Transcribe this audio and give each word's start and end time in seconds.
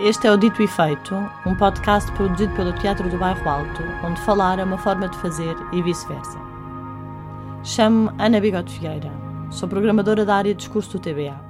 Este 0.00 0.26
é 0.26 0.32
o 0.32 0.36
Dito 0.36 0.60
e 0.60 0.66
Feito, 0.66 1.14
um 1.46 1.54
podcast 1.54 2.10
produzido 2.12 2.52
pelo 2.56 2.72
Teatro 2.72 3.08
do 3.08 3.16
Bairro 3.16 3.48
Alto, 3.48 3.80
onde 4.04 4.20
falar 4.22 4.58
é 4.58 4.64
uma 4.64 4.76
forma 4.76 5.08
de 5.08 5.16
fazer 5.18 5.54
e 5.72 5.80
vice-versa. 5.82 6.36
Chamo-me 7.62 8.10
Ana 8.18 8.40
Bigode 8.40 8.72
Figueira, 8.72 9.12
sou 9.52 9.68
programadora 9.68 10.24
da 10.24 10.34
área 10.34 10.52
de 10.52 10.58
discurso 10.58 10.90
do 10.90 10.98
TBA. 10.98 11.40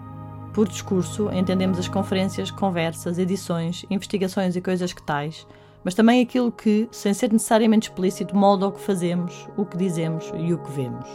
Por 0.53 0.69
discurso, 0.69 1.31
entendemos 1.33 1.79
as 1.79 1.89
conferências, 1.89 2.51
conversas, 2.51 3.19
edições, 3.19 3.87
investigações 3.89 4.55
e 4.55 4.61
coisas 4.61 4.93
que 4.93 5.03
tais, 5.03 5.47
mas 5.83 5.95
também 5.95 6.21
aquilo 6.21 6.53
que, 6.53 6.87
sem 6.93 7.15
ser 7.15 7.33
necessariamente 7.33 7.89
explícito, 7.89 8.37
molda 8.37 8.69
o 8.69 8.73
que 8.73 8.81
fazemos, 8.81 9.49
o 9.57 9.65
que 9.65 9.79
dizemos 9.79 10.31
e 10.37 10.53
o 10.53 10.59
que 10.59 10.71
vemos. 10.71 11.09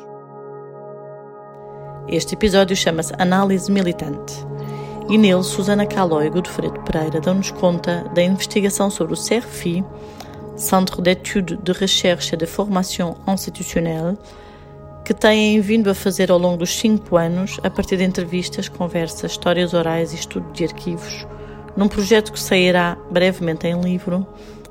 Este 2.08 2.34
episódio 2.34 2.76
chama-se 2.76 3.14
Análise 3.20 3.72
Militante 3.72 4.34
e 5.10 5.18
nele 5.18 5.44
Susana 5.44 5.88
Calói 5.88 6.28
e 6.28 6.30
Godofredo 6.30 6.80
Pereira 6.82 7.20
dão-nos 7.20 7.50
conta 7.50 8.06
da 8.14 8.22
investigação 8.22 8.92
sobre 8.92 9.14
o 9.14 9.18
CERFI, 9.18 9.84
Centre 10.56 11.02
d'études 11.02 11.58
de 11.64 11.72
recherche 11.72 12.36
et 12.36 12.38
de 12.38 12.46
formation 12.46 13.16
institutionnelle, 13.28 14.18
que 15.04 15.14
têm 15.14 15.60
vindo 15.62 15.90
a 15.90 15.96
fazer 15.96 16.30
ao 16.30 16.38
longo 16.38 16.58
dos 16.58 16.78
cinco 16.78 17.18
anos, 17.18 17.60
a 17.64 17.70
partir 17.70 17.98
de 17.98 18.04
entrevistas, 18.04 18.70
conversas, 18.70 19.32
histórias 19.32 19.74
orais 19.74 20.12
e 20.12 20.16
estudo 20.16 20.52
de 20.52 20.66
arquivos, 20.66 21.26
num 21.76 21.88
projeto 21.88 22.32
que 22.32 22.40
sairá 22.40 22.96
brevemente 23.10 23.66
em 23.66 23.82
livro 23.82 24.28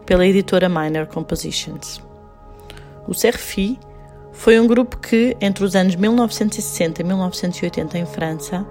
pela 0.07 0.27
editora 0.27 0.69
Minor 0.69 1.07
Compositions. 1.07 2.01
O 3.09 3.15
CERFI 3.15 3.81
foi 4.33 4.61
um 4.61 4.69
grupo 4.69 4.99
que, 4.99 5.37
entre 5.41 5.65
os 5.65 5.75
anos 5.75 5.97
1960 5.97 7.01
e 7.01 7.05
1980 7.05 7.99
em 7.99 8.07
França, 8.07 8.65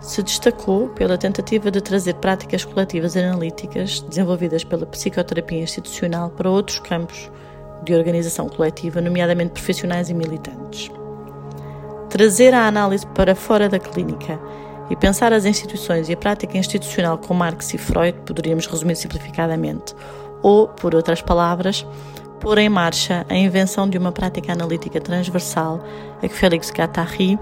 se 0.00 0.22
destacou 0.22 0.88
pela 0.88 1.18
tentativa 1.18 1.70
de 1.70 1.80
trazer 1.80 2.14
práticas 2.14 2.64
coletivas 2.64 3.16
analíticas 3.16 4.00
desenvolvidas 4.00 4.64
pela 4.64 4.86
psicoterapia 4.86 5.62
institucional 5.62 6.30
para 6.30 6.50
outros 6.50 6.78
campos 6.80 7.30
de 7.84 7.94
organização 7.94 8.48
coletiva, 8.48 9.00
nomeadamente 9.00 9.52
profissionais 9.52 10.08
e 10.08 10.14
militantes. 10.14 10.90
Trazer 12.08 12.54
a 12.54 12.66
análise 12.66 13.06
para 13.08 13.34
fora 13.34 13.68
da 13.68 13.78
clínica 13.78 14.40
e 14.90 14.96
pensar 14.96 15.32
as 15.32 15.44
instituições 15.44 16.08
e 16.08 16.12
a 16.14 16.16
prática 16.16 16.58
institucional 16.58 17.16
com 17.18 17.32
Marx 17.32 17.72
e 17.74 17.78
Freud, 17.78 18.18
poderíamos 18.26 18.66
resumir 18.66 18.96
simplificadamente, 18.96 19.94
ou, 20.42 20.66
por 20.66 20.94
outras 20.94 21.22
palavras, 21.22 21.86
pôr 22.40 22.58
em 22.58 22.68
marcha 22.68 23.24
a 23.28 23.36
invenção 23.36 23.88
de 23.88 23.98
uma 23.98 24.10
prática 24.10 24.52
analítica 24.52 25.00
transversal 25.00 25.80
a 26.20 26.26
que 26.26 26.34
Félix 26.34 26.72
Guattari 26.72 27.38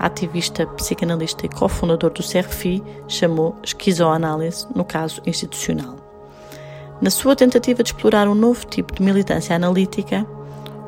ativista, 0.00 0.66
psicanalista 0.66 1.44
e 1.44 1.48
cofundador 1.48 2.10
do 2.10 2.22
CERFI, 2.22 2.82
chamou 3.06 3.54
esquizoanálise, 3.62 4.66
no 4.74 4.84
caso 4.84 5.20
institucional. 5.26 5.96
Na 7.00 7.10
sua 7.10 7.36
tentativa 7.36 7.82
de 7.82 7.90
explorar 7.90 8.26
um 8.28 8.34
novo 8.34 8.66
tipo 8.66 8.94
de 8.94 9.02
militância 9.02 9.54
analítica, 9.54 10.26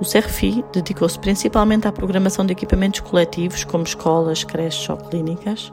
o 0.00 0.04
CERFI 0.04 0.64
dedicou-se 0.72 1.18
principalmente 1.18 1.86
à 1.86 1.92
programação 1.92 2.44
de 2.44 2.52
equipamentos 2.52 3.00
coletivos, 3.00 3.64
como 3.64 3.84
escolas, 3.84 4.42
creches 4.42 4.88
ou 4.88 4.96
clínicas, 4.96 5.72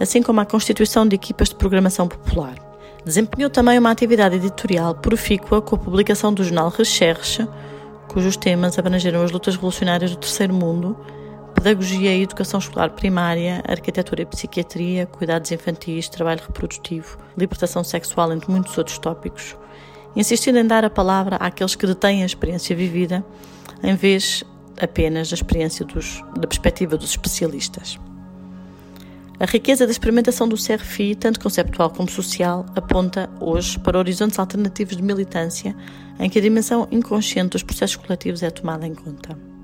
assim 0.00 0.22
como 0.22 0.40
à 0.40 0.46
constituição 0.46 1.06
de 1.06 1.16
equipas 1.16 1.48
de 1.48 1.56
programação 1.56 2.08
popular. 2.08 2.54
Desempenhou 3.04 3.50
também 3.50 3.78
uma 3.78 3.90
atividade 3.90 4.36
editorial 4.36 4.94
profícua 4.94 5.60
com 5.60 5.74
a 5.76 5.78
publicação 5.78 6.32
do 6.32 6.44
jornal 6.44 6.68
Recherche, 6.70 7.46
cujos 8.08 8.36
temas 8.36 8.78
abrangeram 8.78 9.22
as 9.22 9.30
lutas 9.30 9.54
revolucionárias 9.54 10.10
do 10.10 10.16
Terceiro 10.16 10.54
Mundo, 10.54 10.96
pedagogia 11.58 12.14
e 12.14 12.22
educação 12.22 12.60
escolar 12.60 12.90
primária, 12.90 13.64
arquitetura 13.66 14.22
e 14.22 14.26
psiquiatria, 14.26 15.06
cuidados 15.06 15.50
infantis, 15.50 16.08
trabalho 16.08 16.40
reprodutivo, 16.40 17.18
libertação 17.36 17.82
sexual, 17.82 18.32
entre 18.32 18.48
muitos 18.48 18.78
outros 18.78 18.96
tópicos, 18.98 19.56
insistindo 20.14 20.58
em 20.58 20.66
dar 20.66 20.84
a 20.84 20.90
palavra 20.90 21.34
àqueles 21.36 21.74
que 21.74 21.84
detêm 21.84 22.22
a 22.22 22.26
experiência 22.26 22.76
vivida, 22.76 23.24
em 23.82 23.96
vez 23.96 24.44
apenas 24.80 25.30
da 25.30 25.34
experiência 25.34 25.84
dos, 25.84 26.22
da 26.36 26.46
perspectiva 26.46 26.96
dos 26.96 27.10
especialistas. 27.10 27.98
A 29.40 29.44
riqueza 29.44 29.84
da 29.84 29.90
experimentação 29.90 30.48
do 30.48 30.56
CRFI, 30.56 31.16
tanto 31.16 31.40
conceptual 31.40 31.90
como 31.90 32.08
social, 32.08 32.66
aponta 32.76 33.28
hoje 33.40 33.78
para 33.80 33.98
horizontes 33.98 34.38
alternativos 34.38 34.96
de 34.96 35.02
militância 35.02 35.74
em 36.20 36.30
que 36.30 36.38
a 36.38 36.42
dimensão 36.42 36.86
inconsciente 36.92 37.50
dos 37.50 37.64
processos 37.64 37.96
coletivos 37.96 38.44
é 38.44 38.50
tomada 38.50 38.86
em 38.86 38.94
conta. 38.94 39.57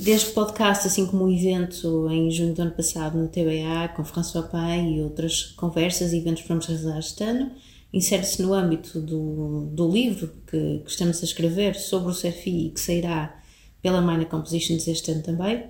Desde 0.00 0.28
o 0.28 0.32
podcast, 0.32 0.86
assim 0.86 1.06
como 1.06 1.24
o 1.24 1.32
evento 1.32 2.08
em 2.08 2.30
junho 2.30 2.54
do 2.54 2.62
ano 2.62 2.70
passado 2.70 3.18
no 3.18 3.26
TBA, 3.26 3.88
com 3.96 4.04
François 4.04 4.46
Pai 4.46 4.92
e 4.92 5.00
outras 5.00 5.46
conversas 5.56 6.12
e 6.12 6.18
eventos 6.18 6.42
que 6.42 6.48
vamos 6.48 6.66
realizar 6.66 6.98
este 7.00 7.24
ano, 7.24 7.50
insere-se 7.92 8.40
no 8.40 8.54
âmbito 8.54 9.00
do, 9.00 9.66
do 9.72 9.90
livro 9.90 10.32
que, 10.46 10.82
que, 10.84 10.90
estamos 10.90 11.20
a 11.20 11.24
escrever 11.24 11.74
sobre 11.74 12.12
o 12.12 12.14
CFI 12.14 12.66
e 12.66 12.70
que 12.70 12.80
sairá 12.80 13.42
pela 13.82 14.00
Minor 14.00 14.26
Compositions 14.26 14.86
este 14.86 15.10
ano 15.10 15.22
também. 15.22 15.64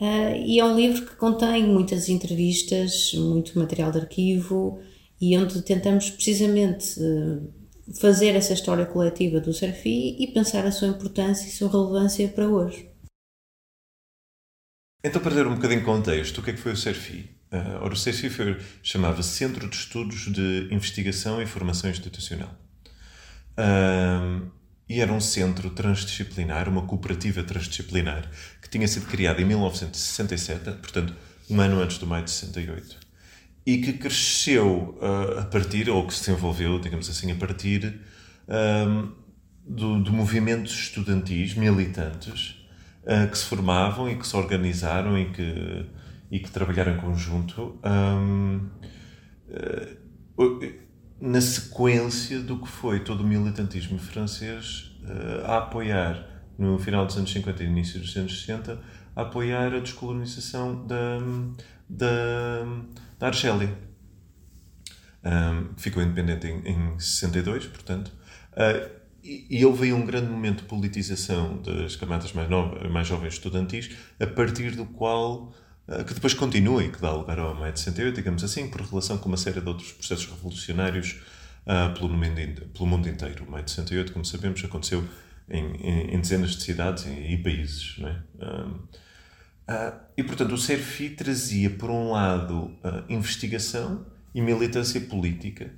Uh, 0.00 0.36
e 0.46 0.58
é 0.58 0.64
um 0.64 0.74
livro 0.74 1.04
que 1.04 1.16
contém 1.16 1.66
muitas 1.66 2.08
entrevistas, 2.08 3.12
muito 3.14 3.58
material 3.58 3.92
de 3.92 3.98
arquivo 3.98 4.78
e 5.20 5.36
onde 5.36 5.60
tentamos 5.60 6.08
precisamente 6.08 6.98
uh, 7.00 7.52
fazer 8.00 8.34
essa 8.34 8.54
história 8.54 8.86
coletiva 8.86 9.40
do 9.40 9.52
CFI 9.52 10.16
e 10.18 10.26
pensar 10.28 10.64
a 10.64 10.72
sua 10.72 10.88
importância 10.88 11.46
e 11.46 11.50
sua 11.50 11.68
relevância 11.68 12.28
para 12.28 12.48
hoje. 12.48 12.87
Então, 15.02 15.22
para 15.22 15.32
ter 15.32 15.46
um 15.46 15.54
bocadinho 15.54 15.80
de 15.80 15.86
contexto, 15.86 16.38
o 16.38 16.42
que 16.42 16.50
é 16.50 16.52
que 16.52 16.58
foi 16.58 16.72
o 16.72 16.76
CERFI? 16.76 17.30
Uh, 17.52 17.82
ora, 17.82 17.94
o 17.94 17.96
CERFI 17.96 18.56
chamava-se 18.82 19.28
Centro 19.28 19.68
de 19.68 19.76
Estudos 19.76 20.32
de 20.32 20.68
Investigação 20.72 21.40
e 21.40 21.46
Formação 21.46 21.88
Institucional. 21.88 22.52
Uh, 23.56 24.50
e 24.88 25.00
era 25.00 25.12
um 25.12 25.20
centro 25.20 25.70
transdisciplinar, 25.70 26.68
uma 26.68 26.82
cooperativa 26.82 27.44
transdisciplinar, 27.44 28.28
que 28.60 28.68
tinha 28.68 28.88
sido 28.88 29.06
criada 29.06 29.40
em 29.40 29.44
1967, 29.44 30.64
portanto, 30.64 31.14
um 31.48 31.60
ano 31.60 31.80
antes 31.80 31.98
do 31.98 32.06
maio 32.06 32.24
de 32.24 32.32
68, 32.32 32.96
e 33.64 33.78
que 33.78 33.92
cresceu 33.92 34.98
uh, 35.00 35.38
a 35.38 35.44
partir, 35.44 35.88
ou 35.88 36.08
que 36.08 36.14
se 36.14 36.26
desenvolveu, 36.26 36.80
digamos 36.80 37.08
assim, 37.08 37.30
a 37.30 37.36
partir 37.36 38.00
do, 39.64 40.02
de 40.02 40.10
movimentos 40.10 40.72
estudantis, 40.72 41.54
militantes, 41.54 42.57
uh, 43.08 43.30
que 43.30 43.38
se 43.38 43.44
formavam 43.46 44.08
e 44.08 44.16
que 44.16 44.26
se 44.26 44.36
organizaram 44.36 45.18
e 45.18 45.30
que, 45.32 45.86
e 46.30 46.38
que 46.38 46.50
trabalharam 46.50 46.94
em 46.94 46.98
conjunto 46.98 47.80
um, 47.82 48.68
uh, 49.48 50.88
na 51.20 51.40
sequência 51.40 52.40
do 52.40 52.58
que 52.58 52.68
foi 52.68 53.00
todo 53.00 53.22
o 53.22 53.26
militantismo 53.26 53.98
francês 53.98 54.96
uh, 55.02 55.46
a 55.46 55.58
apoiar, 55.58 56.26
no 56.56 56.78
final 56.78 57.06
dos 57.06 57.16
anos 57.16 57.32
50 57.32 57.62
e 57.62 57.66
início 57.66 57.98
dos 57.98 58.16
anos 58.16 58.40
60, 58.40 58.80
a 59.16 59.22
apoiar 59.22 59.74
a 59.74 59.80
descolonização 59.80 60.86
da, 60.86 61.18
da, 61.88 62.64
da 63.18 63.26
Argélia. 63.26 63.88
Um, 65.24 65.76
ficou 65.76 66.00
independente 66.02 66.46
em, 66.46 66.60
em 66.64 66.98
62, 66.98 67.66
portanto, 67.66 68.12
uh, 68.52 68.97
e, 69.50 69.64
houve 69.64 69.84
aí 69.84 69.92
um 69.92 70.06
grande 70.06 70.30
momento 70.30 70.62
de 70.62 70.64
politização 70.64 71.60
das 71.60 71.96
camadas 71.96 72.32
mais, 72.32 72.48
novas, 72.48 72.90
mais 72.90 73.06
jovens 73.06 73.34
estudantis, 73.34 73.90
a 74.18 74.26
partir 74.26 74.74
do 74.74 74.86
qual, 74.86 75.52
eh, 75.86 76.02
que 76.04 76.14
depois 76.14 76.32
continua 76.32 76.82
e 76.82 76.90
que 76.90 77.00
dá 77.00 77.12
lugar 77.12 77.38
ao 77.38 77.54
Maio 77.54 77.72
de 77.72 77.80
68, 77.80 78.16
digamos 78.16 78.42
assim, 78.42 78.68
por 78.68 78.80
relação 78.80 79.18
com 79.18 79.28
uma 79.28 79.36
série 79.36 79.60
de 79.60 79.68
outros 79.68 79.92
processos 79.92 80.26
revolucionários 80.26 81.20
uh, 81.66 81.92
pelo, 81.94 82.08
mundo, 82.08 82.66
pelo 82.72 82.86
mundo 82.86 83.08
inteiro. 83.08 83.44
O 83.44 83.50
Maio 83.50 83.64
de 83.64 83.70
68, 83.70 84.12
como 84.12 84.24
sabemos, 84.24 84.64
aconteceu 84.64 85.06
em, 85.48 85.64
em, 85.76 86.14
em 86.14 86.20
dezenas 86.20 86.52
de 86.52 86.62
cidades 86.62 87.04
e, 87.04 87.34
e 87.34 87.42
países. 87.42 87.98
Não 87.98 88.08
é? 88.08 88.22
uh, 89.68 90.00
e, 90.16 90.22
portanto, 90.22 90.52
o 90.54 90.58
CERFI 90.58 91.10
trazia, 91.10 91.68
por 91.68 91.90
um 91.90 92.12
lado, 92.12 92.74
investigação 93.08 94.06
e 94.34 94.40
militância 94.40 95.00
política, 95.02 95.70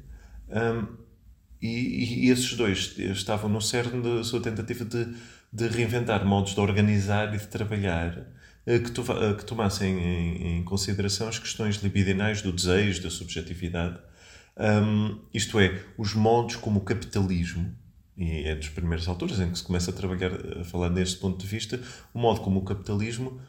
e, 1.61 2.27
e, 2.27 2.31
esses 2.31 2.55
dois 2.55 2.95
estavam 2.99 3.51
no 3.51 3.61
cerne 3.61 4.03
da 4.03 4.25
sua 4.25 4.41
tentativa 4.41 4.85
de, 4.85 5.09
de 5.53 5.69
reinventar 5.69 6.25
modos 6.25 6.55
de 6.55 6.61
organizar 6.61 7.35
e 7.35 7.39
de 7.39 7.47
trabalhar 7.47 8.27
eh, 8.67 8.79
que, 8.79 8.91
to, 8.91 9.05
eh, 9.13 9.35
que 9.35 9.45
tomassem 9.45 9.99
em, 9.99 10.59
em, 10.59 10.65
consideração 10.65 11.29
as 11.29 11.39
questões 11.39 11.77
libidinais 11.77 12.43
do 12.43 12.53
desejo, 12.53 13.03
da 13.03 13.11
subjetividade, 13.11 13.99
um, 14.57 15.19
isto 15.33 15.59
é, 15.59 15.83
os 15.97 16.15
modos 16.15 16.57
como 16.57 16.81
o 16.81 16.85
capitalismo, 16.85 17.75
e 18.17 18.45
é 18.45 18.55
das 18.55 18.69
primeiras 18.69 19.09
alturas 19.09 19.41
em 19.41 19.51
que 19.51 19.57
se 19.57 19.65
começa 19.65 19.91
a 19.91 19.95
trabalhar, 19.95 20.33
a 20.61 20.65
falar 20.65 20.91
neste 20.91 21.17
ponto 21.17 21.39
de 21.39 21.47
vista, 21.47 21.81
o 22.13 22.19
modo 22.19 22.41
como 22.41 22.61
o 22.61 22.65
capitalismo 22.65 23.41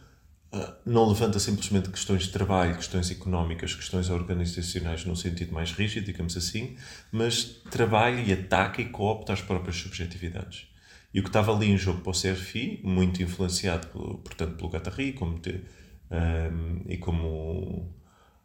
não 0.86 1.08
levanta 1.08 1.40
simplesmente 1.40 1.90
questões 1.90 2.24
de 2.24 2.32
trabalho, 2.32 2.76
questões 2.76 3.10
económicas, 3.10 3.74
questões 3.74 4.10
organizacionais 4.10 5.06
num 5.06 5.16
sentido 5.16 5.54
mais 5.54 5.72
rígido, 5.72 6.06
digamos 6.06 6.36
assim, 6.36 6.76
mas 7.12 7.62
trabalha 7.70 8.20
e 8.20 8.34
ataca 8.34 8.82
e 8.82 8.86
coopta 8.90 9.32
as 9.32 9.42
próprias 9.42 9.78
subjetividades. 9.78 10.68
E 11.14 11.20
o 11.20 11.24
que 11.24 11.30
estava 11.30 11.56
ali 11.56 11.70
em 11.70 11.78
jogo 11.78 12.02
para 12.02 12.12
o 12.12 12.14
CRFI, 12.14 12.82
muito 12.84 13.24
influenciado, 13.24 13.88
portanto, 13.88 14.56
pelo 14.56 14.70
Guattari 14.70 15.14
como 15.14 15.36
um, 15.36 16.82
e 16.86 16.98
como 16.98 17.94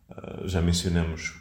uh, 0.08 0.46
já 0.48 0.60
mencionamos 0.62 1.34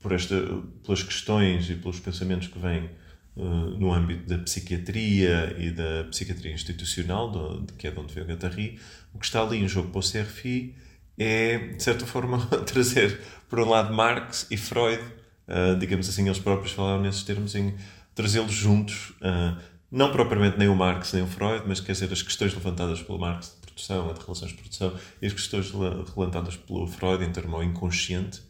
por 0.00 0.12
esta, 0.12 0.36
pelas 0.84 1.02
questões 1.02 1.68
e 1.68 1.74
pelos 1.74 2.00
pensamentos 2.00 2.48
que 2.48 2.58
vêm 2.58 2.90
no 3.36 3.92
âmbito 3.92 4.26
da 4.26 4.38
psiquiatria 4.38 5.54
e 5.58 5.70
da 5.70 6.04
psiquiatria 6.04 6.52
institucional, 6.52 7.30
do, 7.30 7.66
que 7.74 7.86
é 7.86 7.90
de 7.90 7.98
onde 7.98 8.14
veio 8.14 8.26
o 8.26 8.30
Guattari, 8.30 8.78
o 9.16 9.18
que 9.18 9.26
está 9.26 9.42
ali 9.42 9.58
em 9.58 9.66
jogo 9.66 9.90
para 9.90 9.98
o 9.98 10.02
CRFI 10.02 10.74
é, 11.18 11.58
de 11.58 11.82
certa 11.82 12.06
forma, 12.06 12.46
trazer, 12.66 13.20
por 13.48 13.58
um 13.58 13.68
lado, 13.68 13.92
Marx 13.92 14.46
e 14.50 14.56
Freud, 14.56 15.02
uh, 15.48 15.76
digamos 15.78 16.08
assim, 16.08 16.26
eles 16.26 16.38
próprios 16.38 16.72
falaram 16.72 17.02
nesses 17.02 17.22
termos, 17.22 17.54
em 17.54 17.74
trazê-los 18.14 18.52
juntos, 18.52 19.10
uh, 19.22 19.58
não 19.90 20.12
propriamente 20.12 20.58
nem 20.58 20.68
o 20.68 20.74
Marx 20.74 21.12
nem 21.12 21.22
o 21.22 21.26
Freud, 21.26 21.64
mas 21.66 21.80
quer 21.80 21.92
dizer, 21.92 22.12
as 22.12 22.22
questões 22.22 22.52
levantadas 22.52 23.02
pelo 23.02 23.18
Marx 23.18 23.56
de 23.60 23.66
produção, 23.66 24.12
de 24.12 24.20
relações 24.20 24.50
de 24.50 24.58
produção, 24.58 24.94
e 25.22 25.26
as 25.26 25.32
questões 25.32 25.72
levantadas 25.72 26.56
pelo 26.56 26.86
Freud 26.86 27.24
em 27.24 27.32
termo 27.32 27.62
inconsciente, 27.62 28.42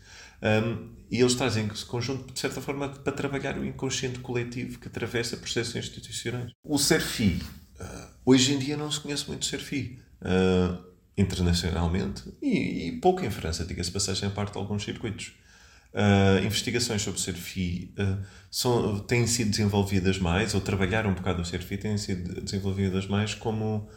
um, 0.42 0.96
e 1.08 1.20
eles 1.20 1.34
trazem 1.34 1.68
esse 1.68 1.84
conjunto, 1.84 2.32
de 2.32 2.38
certa 2.38 2.60
forma, 2.60 2.88
para 2.88 3.12
trabalhar 3.12 3.56
o 3.56 3.64
inconsciente 3.64 4.18
coletivo 4.18 4.80
que 4.80 4.88
atravessa 4.88 5.36
processos 5.36 5.76
institucionais. 5.76 6.50
O 6.64 6.78
SERFI, 6.78 7.40
uh, 7.80 8.08
hoje 8.24 8.54
em 8.54 8.58
dia 8.58 8.76
não 8.76 8.90
se 8.90 8.98
conhece 8.98 9.28
muito 9.28 9.42
o 9.42 9.46
SERFI. 9.46 10.05
Uh, 10.22 10.86
internacionalmente 11.16 12.22
e, 12.42 12.88
e, 12.88 12.92
pouco 13.00 13.24
em 13.24 13.30
França, 13.30 13.64
diga-se 13.64 13.90
passagem, 13.90 14.28
a 14.28 14.30
parte 14.30 14.52
de 14.52 14.58
alguns 14.58 14.84
circuitos. 14.84 15.32
Uh, 15.94 16.44
investigações 16.44 17.00
sobre 17.00 17.18
o 17.18 17.22
SERFI 17.22 17.94
uh, 17.98 18.22
são, 18.50 18.98
têm 19.00 19.26
sido 19.26 19.50
desenvolvidas 19.50 20.18
mais, 20.18 20.54
ou 20.54 20.60
trabalhar 20.60 21.06
um 21.06 21.14
bocado 21.14 21.40
o 21.40 21.44
SERFI, 21.44 21.78
têm 21.78 21.96
sido 21.96 22.42
desenvolvidas 22.42 23.06
mais 23.06 23.34
como, 23.34 23.88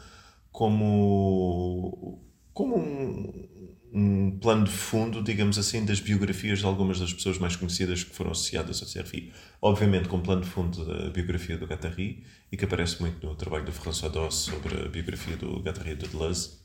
como, 0.50 2.24
como 2.54 2.77
um, 2.77 3.77
um 3.94 4.38
plano 4.39 4.65
de 4.65 4.71
fundo, 4.71 5.21
digamos 5.24 5.57
assim, 5.57 5.83
das 5.86 6.00
biografias 6.00 6.59
de 6.59 6.65
algumas 6.65 7.00
das 7.00 7.13
pessoas 7.13 7.38
mais 7.38 7.56
conhecidas 7.56 8.03
que 8.03 8.13
foram 8.15 8.31
associadas 8.31 8.81
ao 8.81 8.88
CRFI. 8.88 9.31
Obviamente 9.62 10.07
com 10.07 10.19
plano 10.21 10.41
de 10.41 10.47
fundo 10.47 10.86
da 10.86 11.09
biografia 11.09 11.57
do 11.57 11.65
Guattari, 11.65 12.24
e 12.51 12.57
que 12.57 12.65
aparece 12.65 13.01
muito 13.01 13.25
no 13.25 13.36
trabalho 13.36 13.65
do 13.65 13.71
François 13.71 14.12
Doss 14.12 14.36
sobre 14.36 14.86
a 14.86 14.88
biografia 14.88 15.36
do 15.38 15.59
Guattari 15.59 15.91
e 15.91 15.95
do 15.95 16.07
Deleuze. 16.07 16.59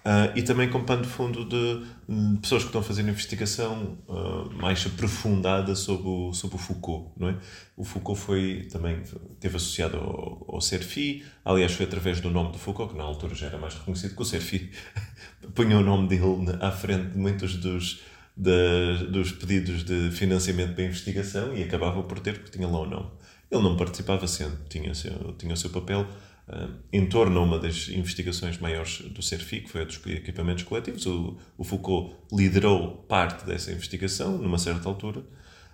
Uh, 0.00 0.32
e 0.34 0.40
também 0.40 0.70
com 0.70 0.82
pano 0.82 1.02
de 1.02 1.08
fundo 1.08 1.44
de, 1.44 1.84
de, 2.08 2.38
pessoas 2.40 2.62
que 2.62 2.68
estão 2.68 2.82
fazer 2.82 3.02
investigação 3.02 3.98
uh, 4.08 4.50
mais 4.54 4.86
aprofundada 4.86 5.76
sobre 5.76 6.08
o, 6.08 6.32
sobre 6.32 6.56
o 6.56 6.58
Foucault, 6.58 7.10
não 7.18 7.28
é? 7.28 7.36
O 7.76 7.84
Foucault 7.84 8.18
foi 8.18 8.66
também 8.72 9.02
teve 9.38 9.56
associado 9.56 9.98
ao, 9.98 10.46
ao 10.54 10.60
CERFI, 10.62 11.22
aliás 11.44 11.72
foi 11.72 11.84
através 11.84 12.18
do 12.18 12.30
nome 12.30 12.50
de 12.52 12.58
Foucault, 12.58 12.92
que 12.92 12.98
na 12.98 13.04
altura 13.04 13.34
já 13.34 13.48
era 13.48 13.58
mais 13.58 13.74
reconhecido 13.74 14.16
que 14.16 14.22
o 14.22 14.24
CERFI 14.24 14.70
punha 15.54 15.78
o 15.78 15.82
nome 15.82 16.08
dele 16.08 16.56
à 16.60 16.70
frente 16.70 17.12
de 17.12 17.18
muitos 17.18 17.56
dos, 17.56 18.00
de, 18.36 19.06
dos 19.10 19.32
pedidos 19.32 19.84
de 19.84 20.10
financiamento 20.10 20.74
para 20.74 20.84
investigação 20.84 21.56
e 21.56 21.62
acabava 21.62 22.02
por 22.02 22.20
ter, 22.20 22.38
porque 22.38 22.56
tinha 22.56 22.68
lá 22.68 22.80
o 22.80 22.86
nome. 22.86 23.10
Ele 23.50 23.62
não 23.62 23.76
participava 23.76 24.26
sempre, 24.26 24.58
tinha, 24.68 24.92
tinha 25.36 25.54
o 25.54 25.56
seu 25.56 25.70
papel, 25.70 26.06
uh, 26.48 26.70
em 26.92 27.06
torno 27.06 27.40
a 27.40 27.42
uma 27.42 27.58
das 27.58 27.88
investigações 27.88 28.58
maiores 28.58 29.00
do 29.00 29.22
CERFI, 29.22 29.62
que 29.62 29.70
foi 29.70 29.82
a 29.82 29.84
dos 29.84 30.00
equipamentos 30.06 30.62
coletivos. 30.62 31.04
O, 31.06 31.36
o 31.58 31.64
Foucault 31.64 32.14
liderou 32.32 33.04
parte 33.08 33.44
dessa 33.44 33.72
investigação, 33.72 34.38
numa 34.38 34.58
certa 34.58 34.88
altura, 34.88 35.22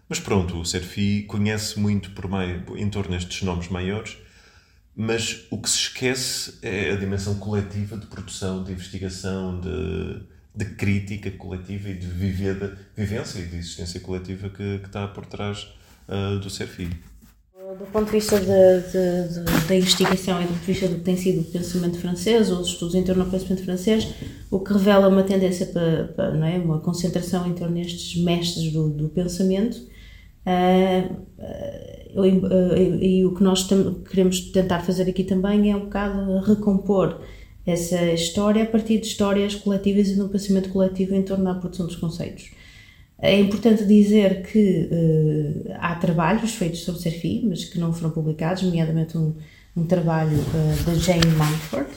mas 0.08 0.20
pronto, 0.20 0.58
o 0.58 0.64
CERFI 0.64 1.25
conhece 1.25 1.79
muito 1.79 2.12
por 2.12 2.31
em 2.76 2.88
torno 2.88 3.11
destes 3.11 3.43
nomes 3.43 3.69
maiores, 3.69 4.17
mas 4.96 5.44
o 5.50 5.58
que 5.58 5.69
se 5.69 5.76
esquece 5.76 6.54
é 6.62 6.90
a 6.93 6.96
dimensão 6.96 7.34
coletiva 7.34 7.98
de 7.98 8.06
produção, 8.06 8.64
de 8.64 8.72
investigação, 8.72 9.60
de, 9.60 10.22
de 10.54 10.64
crítica 10.75 11.31
coletiva 11.32 11.90
e 11.90 11.94
de, 11.94 12.06
vivência 12.06 13.40
e 13.40 13.46
de 13.46 13.56
existência 13.56 14.00
coletiva 14.00 14.48
que, 14.48 14.78
que 14.78 14.87
está 14.87 15.06
por 15.06 15.26
trás 15.26 15.69
uh, 16.08 16.38
do 16.38 16.48
CERFI. 16.48 16.88
Do 17.78 17.84
ponto 17.93 18.06
de 18.06 18.12
vista 18.12 18.40
da 19.69 19.76
investigação 19.76 20.40
e 20.40 20.44
do 20.44 20.48
ponto 20.48 20.60
de 20.60 20.66
vista 20.66 20.88
do 20.88 20.94
que 20.94 21.02
tem 21.02 21.16
sido 21.16 21.43
o 21.43 21.44
pensamento 21.44 21.98
francês, 21.98 22.50
ou 22.50 22.60
os 22.60 22.69
estudos 22.69 22.94
em 22.94 23.02
torno 23.02 23.25
do 23.25 23.31
pensamento 23.31 23.64
francês, 23.64 24.14
o 24.50 24.60
que 24.60 24.72
revela 24.72 25.08
uma 25.08 25.25
tendência 25.25 25.66
para, 25.66 26.04
para 26.04 26.32
não 26.32 26.46
é, 26.46 26.56
uma 26.56 26.81
concentração 26.81 27.46
em 27.46 27.52
torno 27.52 27.75
destes 27.75 28.22
mestres 28.22 28.72
do, 28.72 28.88
do 28.88 29.10
pensamento. 29.10 29.76
Uh, 30.46 31.12
uh, 31.38 32.20
uh, 32.20 33.02
e 33.02 33.26
o 33.26 33.34
que 33.34 33.43
nós 33.43 33.69
queremos 34.08 34.40
tentar 34.52 34.81
fazer 34.81 35.08
aqui 35.08 35.25
também 35.25 35.72
é 35.72 35.76
um 35.76 35.81
bocado 35.81 36.38
recompor 36.40 37.20
essa 37.66 38.00
história 38.12 38.62
a 38.62 38.66
partir 38.66 38.98
de 38.98 39.06
histórias 39.06 39.56
coletivas 39.56 40.08
e 40.08 40.14
do 40.14 40.28
pensamento 40.28 40.69
coletivo 40.69 41.16
em 41.16 41.22
torno 41.22 41.44
da 41.44 41.54
produção 41.54 41.87
dos 41.87 41.96
conceitos. 41.96 42.50
É 43.19 43.38
importante 43.40 43.84
dizer 43.84 44.43
que 44.43 44.88
uh, 44.93 45.72
há 45.81 45.94
trabalhos 45.96 46.54
feitos 46.54 46.84
sobre 46.84 47.00
Serfi, 47.00 47.44
mas 47.48 47.64
que 47.64 47.78
não 47.78 47.93
foram 47.93 48.10
publicados, 48.10 48.62
nomeadamente 48.62 49.16
um, 49.16 49.34
um 49.75 49.84
trabalho 49.84 50.38
uh, 50.38 50.94
Jane 51.00 51.26
Mountford, 51.37 51.88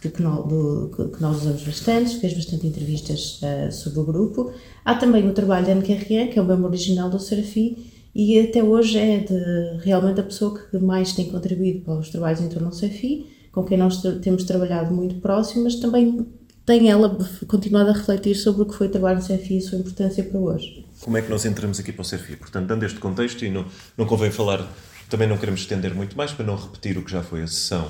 que, 0.00 0.22
nós, 0.22 0.46
do, 0.46 1.10
que 1.12 1.20
nós 1.20 1.38
usamos 1.38 1.62
bastante, 1.62 2.18
fez 2.18 2.34
bastante 2.34 2.66
entrevistas 2.66 3.40
uh, 3.42 3.72
sobre 3.72 4.00
o 4.00 4.04
grupo. 4.04 4.52
Há 4.84 4.94
também 4.94 5.28
o 5.28 5.32
trabalho 5.32 5.66
da 5.66 5.72
Anne 5.72 5.82
Carrier, 5.82 6.30
que 6.30 6.38
é 6.38 6.42
o 6.42 6.44
membro 6.44 6.66
original 6.66 7.10
do 7.10 7.18
Serfi, 7.18 7.90
e 8.14 8.38
até 8.40 8.62
hoje 8.62 8.98
é 8.98 9.18
de, 9.18 9.84
realmente 9.84 10.20
a 10.20 10.22
pessoa 10.22 10.58
que 10.58 10.78
mais 10.78 11.12
tem 11.12 11.30
contribuído 11.30 11.80
para 11.80 11.98
os 11.98 12.10
trabalhos 12.10 12.40
em 12.40 12.48
torno 12.48 12.68
do 12.68 12.74
Serfi, 12.74 13.26
com 13.50 13.64
quem 13.64 13.76
nós 13.76 14.00
temos 14.22 14.44
trabalhado 14.44 14.94
muito 14.94 15.16
próximo, 15.16 15.64
mas 15.64 15.76
também 15.76 16.26
tem 16.64 16.90
ela 16.90 17.16
continuado 17.46 17.90
a 17.90 17.92
refletir 17.94 18.34
sobre 18.34 18.62
o 18.62 18.66
que 18.66 18.74
foi 18.74 18.88
o 18.88 18.90
trabalho 18.90 19.18
no 19.18 19.24
CFI 19.24 19.54
e 19.54 19.58
a 19.58 19.62
sua 19.62 19.78
importância 19.78 20.22
para 20.22 20.38
hoje. 20.38 20.84
Como 21.00 21.16
é 21.16 21.22
que 21.22 21.30
nós 21.30 21.46
entramos 21.46 21.80
aqui 21.80 21.92
para 21.92 22.02
o 22.02 22.04
CFI? 22.04 22.36
Portanto, 22.36 22.66
dando 22.66 22.84
este 22.84 22.98
contexto, 22.98 23.42
e 23.42 23.50
não, 23.50 23.64
não 23.96 24.04
convém 24.04 24.30
falar, 24.30 24.70
também 25.08 25.26
não 25.26 25.38
queremos 25.38 25.60
estender 25.60 25.94
muito 25.94 26.14
mais 26.14 26.30
para 26.30 26.44
não 26.44 26.56
repetir 26.56 26.98
o 26.98 27.02
que 27.02 27.10
já 27.10 27.22
foi 27.22 27.42
a 27.42 27.46
sessão, 27.46 27.88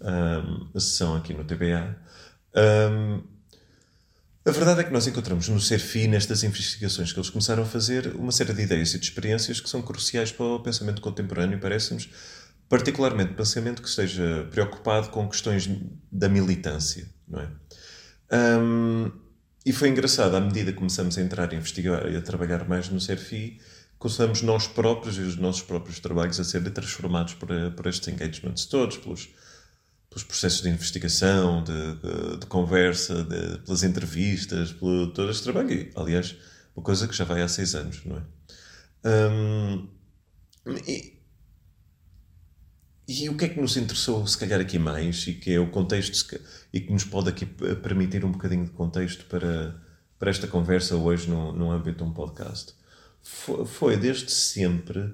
um, 0.00 0.68
a 0.74 0.80
sessão 0.80 1.16
aqui 1.16 1.32
no 1.32 1.44
TBA. 1.44 1.96
Um, 2.54 3.22
a 4.46 4.50
verdade 4.50 4.80
é 4.80 4.84
que 4.84 4.92
nós 4.92 5.06
encontramos 5.06 5.48
no 5.48 5.58
CERFI, 5.58 6.06
nestas 6.06 6.42
investigações 6.42 7.12
que 7.12 7.18
eles 7.18 7.30
começaram 7.30 7.62
a 7.62 7.66
fazer, 7.66 8.14
uma 8.14 8.30
série 8.30 8.52
de 8.52 8.62
ideias 8.62 8.92
e 8.92 8.98
de 8.98 9.06
experiências 9.06 9.58
que 9.58 9.70
são 9.70 9.80
cruciais 9.80 10.30
para 10.30 10.44
o 10.44 10.60
pensamento 10.60 11.00
contemporâneo, 11.00 11.58
parece-nos, 11.58 12.10
particularmente 12.68 13.32
pensamento 13.32 13.80
que 13.80 13.88
esteja 13.88 14.46
preocupado 14.50 15.08
com 15.08 15.26
questões 15.28 15.70
da 16.12 16.28
militância, 16.28 17.08
não 17.26 17.40
é? 17.40 17.48
Um, 18.60 19.10
e 19.64 19.72
foi 19.72 19.88
engraçado, 19.88 20.36
à 20.36 20.40
medida 20.40 20.72
que 20.72 20.78
começamos 20.78 21.16
a 21.16 21.22
entrar 21.22 21.50
a 21.50 21.56
investigar 21.56 22.06
e 22.12 22.16
a 22.16 22.20
trabalhar 22.20 22.68
mais 22.68 22.90
no 22.90 23.00
CERFI, 23.00 23.58
começamos 23.98 24.42
nós 24.42 24.66
próprios 24.66 25.16
e 25.16 25.22
os 25.22 25.36
nossos 25.36 25.62
próprios 25.62 25.98
trabalhos 26.00 26.38
a 26.38 26.44
serem 26.44 26.70
transformados 26.70 27.32
por, 27.32 27.48
por 27.74 27.86
estes 27.86 28.08
engagements 28.08 28.66
todos, 28.66 28.98
pelos, 28.98 29.30
pelos 30.14 30.22
processos 30.22 30.62
de 30.62 30.68
investigação, 30.68 31.64
de, 31.64 31.94
de, 31.96 32.38
de 32.38 32.46
conversa, 32.46 33.24
de, 33.24 33.58
pelas 33.58 33.82
entrevistas, 33.82 34.72
por 34.72 35.10
todo 35.12 35.28
este 35.28 35.42
trabalho. 35.42 35.90
Aliás, 35.96 36.36
uma 36.76 36.84
coisa 36.84 37.08
que 37.08 37.16
já 37.16 37.24
vai 37.24 37.42
há 37.42 37.48
seis 37.48 37.74
anos, 37.74 38.04
não 38.04 38.16
é? 38.16 38.22
Um, 39.06 39.88
e, 40.86 41.18
e 43.08 43.28
o 43.28 43.36
que 43.36 43.44
é 43.44 43.48
que 43.48 43.60
nos 43.60 43.76
interessou, 43.76 44.24
se 44.24 44.38
calhar, 44.38 44.60
aqui 44.60 44.78
mais, 44.78 45.26
e 45.26 45.34
que 45.34 45.52
é 45.52 45.58
o 45.58 45.68
contexto, 45.72 46.40
e 46.72 46.80
que 46.80 46.92
nos 46.92 47.04
pode 47.04 47.28
aqui 47.28 47.44
permitir 47.44 48.24
um 48.24 48.30
bocadinho 48.30 48.64
de 48.64 48.70
contexto 48.70 49.24
para, 49.26 49.82
para 50.16 50.30
esta 50.30 50.46
conversa 50.46 50.94
hoje 50.94 51.28
no, 51.28 51.52
no 51.52 51.72
âmbito 51.72 51.98
de 51.98 52.04
um 52.04 52.12
podcast, 52.12 52.72
foi, 53.20 53.66
foi 53.66 53.96
desde 53.96 54.30
sempre 54.30 55.12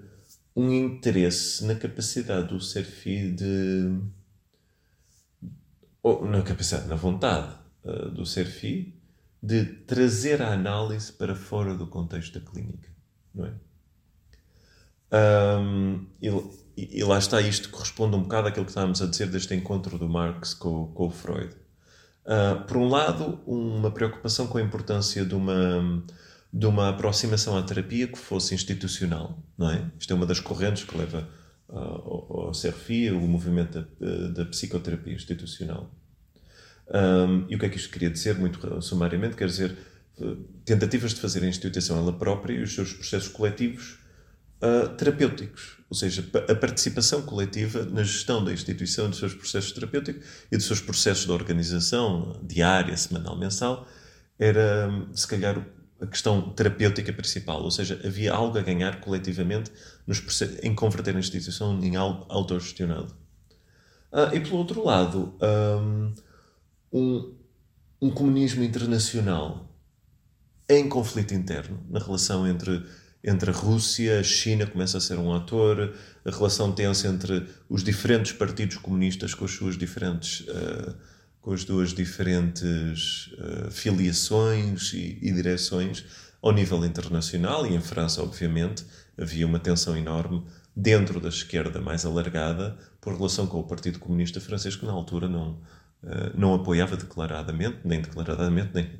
um 0.54 0.70
interesse 0.70 1.64
na 1.64 1.74
capacidade 1.74 2.48
do 2.48 2.60
Serfi 2.60 3.30
de. 3.30 4.19
Ou 6.02 6.24
na 6.24 6.42
capacidade, 6.42 6.88
na 6.88 6.96
vontade 6.96 7.54
uh, 7.84 8.10
do 8.10 8.24
Serfi 8.24 8.94
de 9.42 9.64
trazer 9.64 10.42
a 10.42 10.52
análise 10.52 11.12
para 11.12 11.34
fora 11.34 11.74
do 11.74 11.86
contexto 11.86 12.38
da 12.38 12.44
clínica, 12.44 12.88
não 13.34 13.46
é? 13.46 13.52
Um, 15.12 16.06
e, 16.22 16.28
e, 16.76 17.02
lá 17.02 17.18
está, 17.18 17.40
isto 17.40 17.68
corresponde 17.70 18.14
um 18.16 18.22
bocado 18.22 18.48
àquilo 18.48 18.64
que 18.64 18.70
estávamos 18.70 19.02
a 19.02 19.06
dizer 19.06 19.26
deste 19.28 19.54
encontro 19.54 19.98
do 19.98 20.08
Marx 20.08 20.54
com, 20.54 20.86
com 20.92 21.06
o 21.06 21.10
Freud. 21.10 21.54
Uh, 22.24 22.64
por 22.66 22.76
um 22.76 22.88
lado, 22.88 23.40
uma 23.46 23.90
preocupação 23.90 24.46
com 24.46 24.58
a 24.58 24.62
importância 24.62 25.24
de 25.24 25.34
uma, 25.34 26.04
de 26.52 26.66
uma 26.66 26.90
aproximação 26.90 27.56
à 27.56 27.62
terapia 27.62 28.06
que 28.06 28.18
fosse 28.18 28.54
institucional, 28.54 29.42
não 29.58 29.70
é? 29.70 29.90
Isto 29.98 30.12
é 30.12 30.16
uma 30.16 30.26
das 30.26 30.38
correntes 30.38 30.84
que 30.84 30.96
leva 30.96 31.28
ao, 31.72 32.46
ao 32.46 32.52
CRFI, 32.52 33.10
o 33.10 33.20
movimento 33.20 33.86
da, 33.98 34.28
da 34.28 34.44
psicoterapia 34.46 35.14
institucional. 35.14 35.90
Um, 36.92 37.46
e 37.48 37.54
o 37.54 37.58
que 37.58 37.66
é 37.66 37.68
que 37.68 37.76
isto 37.76 37.90
queria 37.90 38.10
dizer, 38.10 38.36
muito 38.36 38.82
sumariamente? 38.82 39.36
Quer 39.36 39.46
dizer, 39.46 39.76
tentativas 40.64 41.14
de 41.14 41.20
fazer 41.20 41.42
a 41.42 41.46
instituição 41.46 41.98
ela 41.98 42.12
própria 42.12 42.54
e 42.54 42.62
os 42.62 42.74
seus 42.74 42.92
processos 42.92 43.28
coletivos 43.28 43.98
uh, 44.62 44.88
terapêuticos, 44.96 45.78
ou 45.88 45.96
seja, 45.96 46.24
a 46.48 46.54
participação 46.54 47.22
coletiva 47.22 47.84
na 47.84 48.02
gestão 48.02 48.44
da 48.44 48.52
instituição 48.52 49.08
dos 49.08 49.18
seus 49.18 49.34
processos 49.34 49.72
terapêuticos 49.72 50.24
e 50.50 50.56
dos 50.56 50.66
seus 50.66 50.80
processos 50.80 51.26
de 51.26 51.32
organização 51.32 52.40
diária, 52.42 52.96
semanal, 52.96 53.38
mensal, 53.38 53.86
era, 54.38 54.90
se 55.12 55.26
calhar, 55.26 55.64
a 56.00 56.06
questão 56.06 56.50
terapêutica 56.50 57.12
principal, 57.12 57.62
ou 57.62 57.70
seja, 57.70 58.00
havia 58.04 58.32
algo 58.32 58.58
a 58.58 58.62
ganhar 58.62 59.00
coletivamente 59.00 59.70
nos, 60.06 60.22
em 60.62 60.74
converter 60.74 61.14
a 61.14 61.18
instituição 61.18 61.78
em 61.82 61.96
algo 61.96 62.24
autogestionado. 62.28 63.14
Ah, 64.12 64.30
e 64.34 64.40
pelo 64.40 64.56
outro 64.56 64.84
lado, 64.84 65.36
um, 66.92 67.34
um 68.00 68.10
comunismo 68.10 68.64
internacional 68.64 69.70
em 70.68 70.88
conflito 70.88 71.34
interno, 71.34 71.84
na 71.90 71.98
relação 71.98 72.46
entre, 72.46 72.84
entre 73.24 73.50
a 73.50 73.52
Rússia, 73.52 74.20
a 74.20 74.22
China 74.22 74.66
começa 74.66 74.98
a 74.98 75.00
ser 75.00 75.18
um 75.18 75.34
ator, 75.34 75.94
a 76.24 76.30
relação 76.30 76.70
tensa 76.72 77.08
entre 77.08 77.46
os 77.68 77.82
diferentes 77.82 78.32
partidos 78.32 78.76
comunistas 78.76 79.34
com 79.34 79.44
as 79.44 79.50
suas 79.50 79.76
diferentes. 79.76 80.40
Uh, 80.48 80.94
com 81.40 81.52
as 81.52 81.64
duas 81.64 81.92
diferentes 81.94 83.28
uh, 83.38 83.70
filiações 83.70 84.92
e, 84.92 85.18
e, 85.22 85.32
direções 85.32 86.04
ao 86.42 86.52
nível 86.52 86.84
internacional 86.84 87.66
e 87.66 87.74
em 87.74 87.80
França, 87.80 88.22
obviamente, 88.22 88.84
havia 89.18 89.46
uma 89.46 89.58
tensão 89.58 89.96
enorme 89.96 90.44
dentro 90.74 91.20
da 91.20 91.28
esquerda 91.28 91.80
mais 91.80 92.04
alargada 92.04 92.76
por 93.00 93.14
relação 93.14 93.46
com 93.46 93.58
o 93.58 93.64
Partido 93.64 93.98
Comunista 93.98 94.40
Francês, 94.40 94.76
que 94.76 94.86
na 94.86 94.92
altura 94.92 95.28
não, 95.28 95.52
uh, 96.02 96.30
não 96.34 96.54
apoiava 96.54 96.96
declaradamente, 96.96 97.78
nem 97.84 98.00
declaradamente, 98.00 98.70
nem, 98.74 98.90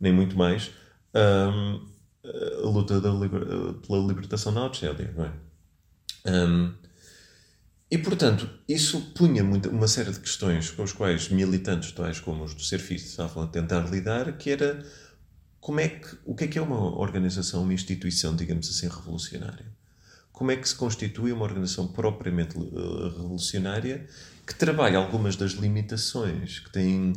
nem 0.00 0.12
muito 0.12 0.36
mais, 0.36 0.70
a 1.14 2.66
luta 2.66 2.94
liber, 2.94 3.44
pela 3.86 4.06
libertação 4.06 4.54
da 4.54 4.62
Argélia, 4.62 5.12
não 5.14 5.24
é? 5.26 5.32
Um, 6.24 6.72
e, 7.92 7.98
portanto, 7.98 8.48
isso 8.66 9.12
punha 9.14 9.44
muita, 9.44 9.68
uma 9.68 9.86
série 9.86 10.10
de 10.10 10.18
questões 10.18 10.70
com 10.70 10.82
as 10.82 10.94
quais 10.94 11.28
militantes 11.28 11.92
tais 11.92 12.18
como 12.18 12.42
os 12.42 12.54
do 12.54 12.62
Serviço 12.62 13.04
estavam 13.04 13.42
a 13.42 13.46
tentar 13.46 13.80
lidar, 13.80 14.38
que 14.38 14.48
era 14.48 14.82
como 15.60 15.78
é 15.78 15.88
que, 15.88 16.16
o 16.24 16.34
que 16.34 16.44
é 16.44 16.46
que 16.46 16.58
é 16.58 16.62
uma 16.62 16.98
organização, 16.98 17.62
uma 17.62 17.74
instituição, 17.74 18.34
digamos 18.34 18.66
assim, 18.66 18.88
revolucionária? 18.88 19.66
Como 20.32 20.50
é 20.50 20.56
que 20.56 20.66
se 20.66 20.74
constitui 20.74 21.32
uma 21.32 21.44
organização 21.44 21.86
propriamente 21.86 22.56
uh, 22.56 23.10
revolucionária 23.10 24.08
que 24.46 24.54
trabalha 24.54 24.96
algumas 24.96 25.36
das 25.36 25.52
limitações 25.52 26.60
que 26.60 26.72
têm 26.72 27.12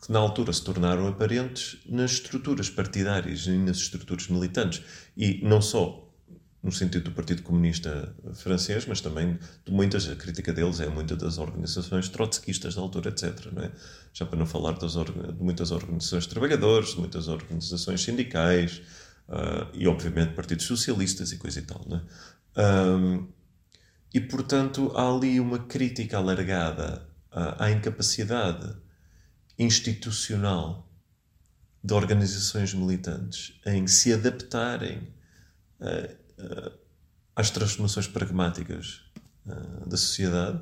que 0.00 0.12
na 0.12 0.20
altura 0.20 0.52
se 0.52 0.62
tornaram 0.62 1.08
aparentes 1.08 1.76
nas 1.88 2.12
estruturas 2.12 2.70
partidárias 2.70 3.48
e 3.48 3.58
nas 3.58 3.78
estruturas 3.78 4.28
militantes. 4.28 4.80
E 5.16 5.40
não 5.42 5.60
só 5.60 6.07
no 6.62 6.72
sentido 6.72 7.04
do 7.04 7.12
Partido 7.12 7.42
Comunista 7.42 8.14
francês, 8.34 8.84
mas 8.86 9.00
também 9.00 9.38
de 9.64 9.72
muitas, 9.72 10.08
a 10.08 10.16
crítica 10.16 10.52
deles 10.52 10.80
é 10.80 10.88
muitas 10.88 11.16
das 11.18 11.38
organizações 11.38 12.08
trotskistas 12.08 12.74
da 12.74 12.80
altura, 12.80 13.10
etc. 13.10 13.46
É? 13.58 13.70
Já 14.12 14.26
para 14.26 14.38
não 14.38 14.46
falar 14.46 14.72
das, 14.72 14.94
de 14.94 15.42
muitas 15.42 15.70
organizações 15.70 16.24
de 16.24 16.30
trabalhadores, 16.30 16.90
de 16.90 16.98
muitas 16.98 17.28
organizações 17.28 18.02
sindicais 18.02 18.82
uh, 19.28 19.68
e, 19.72 19.86
obviamente, 19.86 20.34
partidos 20.34 20.66
socialistas 20.66 21.30
e 21.30 21.38
coisa 21.38 21.60
e 21.60 21.62
tal. 21.62 21.84
É? 21.92 22.60
Um, 22.60 23.28
e, 24.12 24.20
portanto, 24.20 24.90
há 24.96 25.08
ali 25.08 25.38
uma 25.38 25.60
crítica 25.60 26.16
alargada 26.16 27.06
à, 27.30 27.66
à 27.66 27.70
incapacidade 27.70 28.74
institucional 29.56 30.88
de 31.82 31.94
organizações 31.94 32.74
militantes 32.74 33.58
em 33.64 33.86
se 33.86 34.12
adaptarem 34.12 35.08
uh, 35.80 36.12
uh, 36.12 36.27
às 37.34 37.50
transformações 37.50 38.06
pragmáticas 38.06 39.00
uh, 39.46 39.88
da 39.88 39.96
sociedade, 39.96 40.60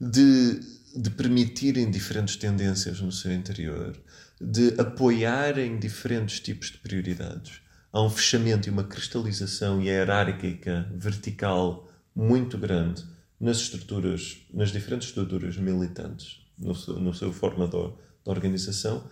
de, 0.00 0.60
de 0.96 1.10
permitirem 1.10 1.90
diferentes 1.90 2.36
tendências 2.36 3.00
no 3.00 3.12
seu 3.12 3.32
interior, 3.32 3.96
de 4.40 4.74
apoiarem 4.78 5.78
diferentes 5.78 6.40
tipos 6.40 6.70
de 6.70 6.78
prioridades. 6.78 7.60
Há 7.92 8.02
um 8.02 8.10
fechamento 8.10 8.68
e 8.68 8.72
uma 8.72 8.84
cristalização 8.84 9.80
hierárquica 9.80 10.90
vertical 10.94 11.88
muito 12.14 12.58
grande 12.58 13.04
nas 13.40 13.58
estruturas, 13.58 14.38
nas 14.52 14.70
diferentes 14.70 15.08
estruturas 15.08 15.56
militantes 15.56 16.46
no 16.58 16.74
seu, 16.74 16.94
no 16.98 17.14
seu 17.14 17.32
de 17.32 17.96
organização, 18.24 19.04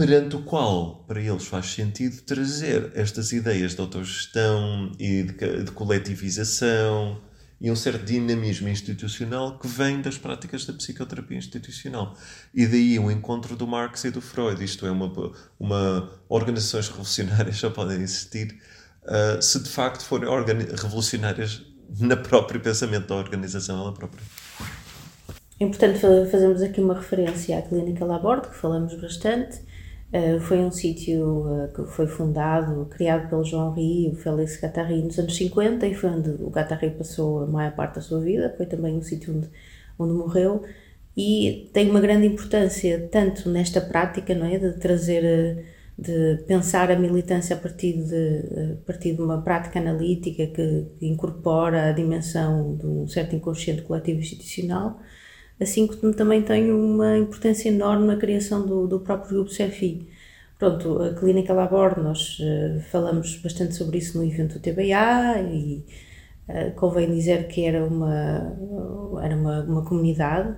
perante 0.00 0.34
o 0.34 0.40
qual, 0.40 1.04
para 1.06 1.20
eles, 1.20 1.46
faz 1.46 1.66
sentido 1.66 2.22
trazer 2.22 2.90
estas 2.94 3.32
ideias 3.32 3.74
de 3.74 3.82
autogestão 3.82 4.90
e 4.98 5.24
de, 5.24 5.64
de 5.64 5.70
coletivização 5.72 7.20
e 7.60 7.70
um 7.70 7.76
certo 7.76 8.06
dinamismo 8.06 8.66
institucional 8.70 9.58
que 9.58 9.68
vem 9.68 10.00
das 10.00 10.16
práticas 10.16 10.64
da 10.64 10.72
psicoterapia 10.72 11.36
institucional. 11.36 12.16
E 12.54 12.66
daí 12.66 12.98
o 12.98 13.10
encontro 13.10 13.54
do 13.54 13.66
Marx 13.66 14.04
e 14.04 14.10
do 14.10 14.22
Freud. 14.22 14.64
Isto 14.64 14.86
é, 14.86 14.90
uma, 14.90 15.12
uma 15.58 16.10
organizações 16.30 16.88
revolucionárias 16.88 17.58
só 17.60 17.68
podem 17.68 18.00
existir 18.00 18.58
uh, 19.02 19.42
se 19.42 19.62
de 19.62 19.68
facto 19.68 20.02
forem 20.02 20.30
revolucionárias 20.80 21.60
na 21.98 22.16
próprio 22.16 22.58
pensamento 22.58 23.06
da 23.06 23.16
organização 23.16 23.78
ela 23.78 23.92
própria. 23.92 24.22
É 25.60 25.64
importante 25.64 26.00
fazermos 26.00 26.62
aqui 26.62 26.80
uma 26.80 26.94
referência 26.94 27.58
à 27.58 27.60
Clínica 27.60 28.02
Laborde, 28.06 28.48
que 28.48 28.56
falamos 28.56 28.98
bastante. 28.98 29.68
Uh, 30.12 30.40
foi 30.40 30.58
um 30.58 30.72
sítio 30.72 31.46
uh, 31.46 31.72
que 31.72 31.84
foi 31.84 32.08
fundado, 32.08 32.86
criado 32.86 33.28
pelo 33.28 33.44
João 33.44 33.72
Ri 33.72 34.06
e 34.06 34.10
o 34.10 34.16
Félix 34.16 34.60
Gattari 34.60 35.02
nos 35.02 35.18
anos 35.18 35.36
50 35.36 35.86
e 35.86 35.94
foi 35.94 36.10
onde 36.10 36.30
o 36.30 36.50
Gattari 36.50 36.90
passou 36.90 37.44
a 37.44 37.46
maior 37.46 37.72
parte 37.76 37.94
da 37.94 38.00
sua 38.00 38.20
vida. 38.20 38.52
Foi 38.56 38.66
também 38.66 38.96
um 38.96 39.02
sítio 39.02 39.36
onde, 39.36 39.48
onde 39.98 40.12
morreu 40.12 40.64
e 41.16 41.70
tem 41.72 41.90
uma 41.90 42.00
grande 42.00 42.26
importância 42.26 43.08
tanto 43.10 43.48
nesta 43.50 43.80
prática, 43.80 44.34
não 44.34 44.46
é, 44.46 44.58
de 44.58 44.72
trazer, 44.78 45.24
eh, 45.24 45.64
de 45.98 46.42
pensar 46.46 46.90
a 46.90 46.96
militância 46.96 47.54
a 47.56 47.58
partir 47.58 47.92
de, 48.04 48.74
a 48.74 48.86
partir 48.86 49.14
de 49.14 49.20
uma 49.20 49.42
prática 49.42 49.80
analítica 49.80 50.46
que 50.46 50.86
incorpora 51.02 51.88
a 51.88 51.92
dimensão 51.92 52.76
de 52.76 52.86
um 52.86 53.06
certo 53.06 53.34
inconsciente 53.36 53.82
coletivo 53.82 54.20
institucional, 54.20 55.00
assim 55.60 55.86
como 55.86 56.14
também 56.14 56.42
tem 56.42 56.72
uma 56.72 57.18
importância 57.18 57.68
enorme 57.68 58.06
na 58.06 58.16
criação 58.16 58.66
do, 58.66 58.86
do 58.86 59.00
próprio 59.00 59.34
grupo 59.34 59.50
CERFI. 59.50 60.08
Pronto, 60.58 61.02
a 61.02 61.14
Clínica 61.14 61.52
Labor, 61.52 61.98
nós 62.02 62.38
uh, 62.40 62.80
falamos 62.90 63.36
bastante 63.36 63.74
sobre 63.74 63.98
isso 63.98 64.18
no 64.18 64.24
evento 64.24 64.58
do 64.58 64.60
TBA 64.60 65.40
e 65.52 65.84
uh, 66.48 66.70
convém 66.76 67.10
dizer 67.10 67.46
que 67.48 67.64
era 67.64 67.84
uma, 67.84 68.56
era 69.22 69.36
uma, 69.36 69.62
uma 69.62 69.84
comunidade. 69.84 70.54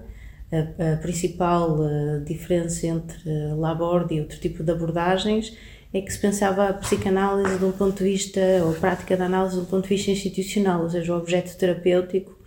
A, 0.50 0.94
a 0.94 0.96
principal 0.98 1.78
uh, 1.80 2.20
diferença 2.24 2.86
entre 2.86 3.28
Laborde 3.56 4.14
e 4.14 4.20
outro 4.20 4.38
tipo 4.38 4.62
de 4.62 4.70
abordagens 4.70 5.56
é 5.94 6.00
que 6.00 6.12
se 6.12 6.18
pensava 6.18 6.68
a 6.68 6.72
psicanálise 6.74 7.58
de 7.58 7.64
um 7.64 7.72
ponto 7.72 7.98
de 7.98 8.10
vista, 8.10 8.40
ou 8.64 8.70
a 8.70 8.74
prática 8.74 9.16
da 9.16 9.26
análise 9.26 9.56
de 9.56 9.62
um 9.62 9.66
ponto 9.66 9.84
de 9.84 9.94
vista 9.94 10.10
institucional, 10.10 10.82
ou 10.82 10.90
seja, 10.90 11.14
o 11.14 11.18
objeto 11.18 11.56
terapêutico 11.56 12.41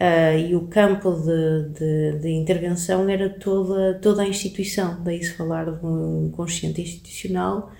Uh, 0.00 0.38
e 0.38 0.56
o 0.56 0.66
campo 0.66 1.12
de, 1.12 1.68
de, 1.68 2.18
de, 2.18 2.28
intervenção 2.30 3.08
era 3.08 3.30
toda, 3.30 3.94
toda 4.00 4.22
a 4.22 4.26
instituição, 4.26 5.00
daí 5.04 5.22
se 5.22 5.32
falar 5.34 5.70
de 5.70 5.86
um 5.86 6.32
consciente 6.32 6.80
institucional, 6.80 7.70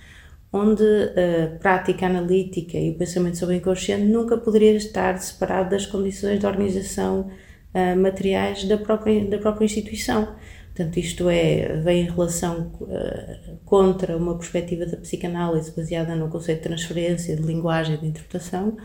onde 0.52 0.84
a 0.84 1.58
prática 1.58 2.06
analítica 2.06 2.78
e 2.78 2.90
o 2.90 2.94
pensamento 2.94 3.36
sobre 3.36 3.56
o 3.56 3.58
inconsciente 3.58 4.04
nunca 4.04 4.38
poderia 4.38 4.76
estar 4.76 5.18
separado 5.18 5.70
das 5.70 5.86
condições 5.86 6.38
de 6.38 6.46
organização 6.46 7.30
uh, 7.74 8.00
materiais 8.00 8.62
da 8.64 8.78
própria, 8.78 9.24
da 9.24 9.38
própria 9.38 9.64
instituição. 9.64 10.36
Portanto, 10.74 10.96
isto 10.98 11.28
é, 11.28 11.80
vem 11.82 12.02
em 12.02 12.10
relação 12.10 12.72
uh, 12.80 13.56
contra 13.64 14.16
uma 14.16 14.36
perspectiva 14.36 14.86
da 14.86 14.96
psicanálise 14.96 15.72
baseada 15.72 16.14
no 16.14 16.28
conceito 16.28 16.62
de 16.62 16.68
transferência, 16.68 17.36
de 17.36 17.42
linguagem, 17.42 17.96
de 17.96 18.06
interpretação, 18.06 18.76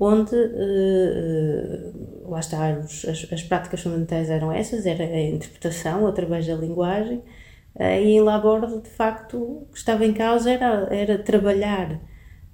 onde, 0.00 0.34
uh, 0.34 1.92
lá 2.30 2.40
está, 2.40 2.70
as, 2.70 3.04
as, 3.04 3.42
práticas 3.42 3.82
fundamentais 3.82 4.30
eram 4.30 4.50
essas, 4.50 4.86
era 4.86 5.04
a 5.04 5.20
interpretação 5.20 6.06
através 6.06 6.46
da 6.46 6.54
linguagem, 6.54 7.18
uh, 7.76 7.82
e 7.82 8.12
em 8.12 8.20
Laborde, 8.20 8.80
de 8.80 8.88
facto, 8.88 9.36
o 9.36 9.66
que 9.70 9.78
estava 9.78 10.06
em 10.06 10.14
causa 10.14 10.50
era, 10.50 10.88
era 10.90 11.18
trabalhar 11.18 12.00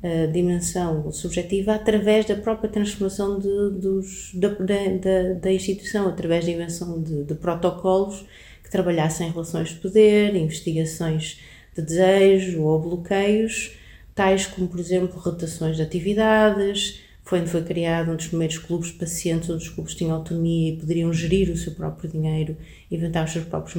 a 0.02 0.26
dimensão 0.26 1.10
subjetiva 1.10 1.74
através 1.74 2.26
da 2.26 2.36
própria 2.36 2.68
transformação 2.70 3.38
de, 3.38 3.70
dos, 3.80 4.32
da, 4.34 4.48
da, 4.48 5.32
da, 5.40 5.52
instituição, 5.52 6.08
através 6.08 6.44
da 6.44 6.52
invenção 6.52 7.02
de, 7.02 7.24
de 7.24 7.34
protocolos 7.34 8.26
que 8.62 8.70
trabalhassem 8.70 9.30
relações 9.30 9.70
de 9.70 9.76
poder, 9.76 10.36
investigações 10.36 11.40
de 11.74 11.82
desejo 11.82 12.62
ou 12.62 12.80
bloqueios, 12.80 13.76
tais 14.14 14.46
como, 14.46 14.68
por 14.68 14.80
exemplo, 14.80 15.18
rotações 15.18 15.76
de 15.76 15.82
atividades, 15.82 17.05
foi 17.26 17.40
onde 17.40 17.50
foi 17.50 17.62
criado 17.62 18.12
um 18.12 18.16
dos 18.16 18.28
primeiros 18.28 18.56
clubes 18.56 18.92
de 18.92 18.94
pacientes, 18.94 19.50
onde 19.50 19.64
os 19.64 19.68
clubes 19.68 19.96
tinham 19.96 20.14
autonomia 20.14 20.72
e 20.72 20.76
poderiam 20.76 21.12
gerir 21.12 21.50
o 21.50 21.56
seu 21.56 21.74
próprio 21.74 22.08
dinheiro, 22.08 22.56
inventar 22.88 23.24
os 23.24 23.32
seus 23.32 23.44
próprios 23.44 23.74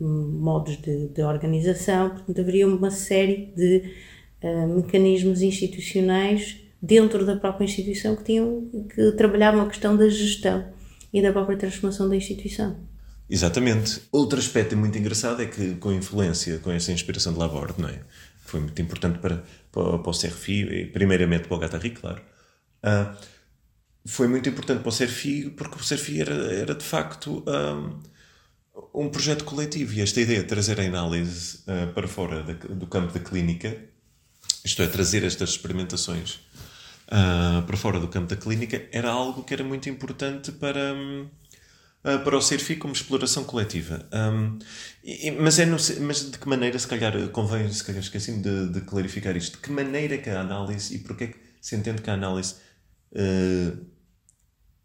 modos 0.00 0.76
de, 0.78 1.06
de 1.06 1.22
organização. 1.22 2.10
Portanto, 2.10 2.40
haveria 2.40 2.66
uma 2.66 2.90
série 2.90 3.52
de 3.56 3.84
uh, 4.42 4.66
mecanismos 4.74 5.42
institucionais 5.42 6.56
dentro 6.82 7.24
da 7.24 7.36
própria 7.36 7.64
instituição 7.64 8.16
que, 8.16 8.24
tinham, 8.24 8.68
que 8.92 9.12
trabalhavam 9.12 9.60
a 9.60 9.68
questão 9.68 9.96
da 9.96 10.08
gestão 10.08 10.66
e 11.12 11.22
da 11.22 11.32
própria 11.32 11.56
transformação 11.56 12.08
da 12.08 12.16
instituição. 12.16 12.76
Exatamente. 13.30 14.02
Outro 14.10 14.40
aspecto 14.40 14.76
muito 14.76 14.98
engraçado 14.98 15.40
é 15.40 15.46
que, 15.46 15.76
com 15.76 15.90
a 15.90 15.94
influência, 15.94 16.58
com 16.58 16.72
essa 16.72 16.90
inspiração 16.90 17.32
de 17.32 17.38
Laborde, 17.38 17.74
é? 17.84 18.00
foi 18.40 18.58
muito 18.58 18.82
importante 18.82 19.20
para, 19.20 19.44
para, 19.70 19.98
para 19.98 20.10
o 20.10 20.12
CRFI, 20.12 20.86
primeiramente 20.92 21.46
para 21.46 21.56
o 21.56 21.60
Gatari, 21.60 21.90
claro. 21.90 22.20
Uh, 22.82 23.16
foi 24.06 24.28
muito 24.28 24.48
importante 24.48 24.80
para 24.80 24.88
o 24.88 24.96
CRFI 24.96 25.50
porque 25.50 25.76
o 25.76 25.78
CRFI 25.78 26.20
era, 26.20 26.34
era 26.54 26.74
de 26.74 26.84
facto 26.84 27.44
um, 27.46 28.00
um 28.94 29.08
projeto 29.08 29.44
coletivo 29.44 29.94
e 29.94 30.00
esta 30.00 30.20
ideia 30.20 30.40
de 30.40 30.46
trazer 30.46 30.80
a 30.80 30.84
análise 30.84 31.58
uh, 31.66 31.92
para 31.92 32.06
fora 32.06 32.42
da, 32.42 32.52
do 32.52 32.86
campo 32.86 33.12
da 33.12 33.20
clínica, 33.20 33.76
isto 34.64 34.82
é, 34.82 34.86
trazer 34.86 35.24
estas 35.24 35.50
experimentações 35.50 36.40
uh, 37.08 37.62
para 37.66 37.76
fora 37.76 37.98
do 37.98 38.08
campo 38.08 38.28
da 38.28 38.36
clínica, 38.36 38.86
era 38.92 39.10
algo 39.10 39.42
que 39.42 39.52
era 39.52 39.64
muito 39.64 39.88
importante 39.88 40.52
para. 40.52 40.94
Um, 40.94 41.28
para 42.24 42.38
o 42.38 42.40
CERFI 42.40 42.76
como 42.76 42.92
exploração 42.92 43.42
coletiva. 43.42 44.08
Um, 44.12 44.60
e, 45.02 45.28
mas, 45.32 45.58
é 45.58 45.66
no, 45.66 45.76
mas 46.02 46.30
de 46.30 46.38
que 46.38 46.48
maneira, 46.48 46.78
se 46.78 46.86
calhar, 46.86 47.12
convém, 47.30 47.68
se 47.72 47.82
calhar 47.82 48.00
esqueci-me 48.00 48.40
de, 48.40 48.68
de, 48.68 48.80
clarificar 48.82 49.36
isto, 49.36 49.56
de 49.56 49.58
que 49.58 49.72
maneira 49.72 50.16
que 50.16 50.30
a 50.30 50.40
análise 50.40 50.94
e 50.94 50.98
porque 51.00 51.24
é 51.24 51.26
que 51.26 51.36
se 51.60 51.74
entende 51.74 52.02
que 52.02 52.08
a 52.08 52.14
análise 52.14 52.54
uh, 53.16 53.86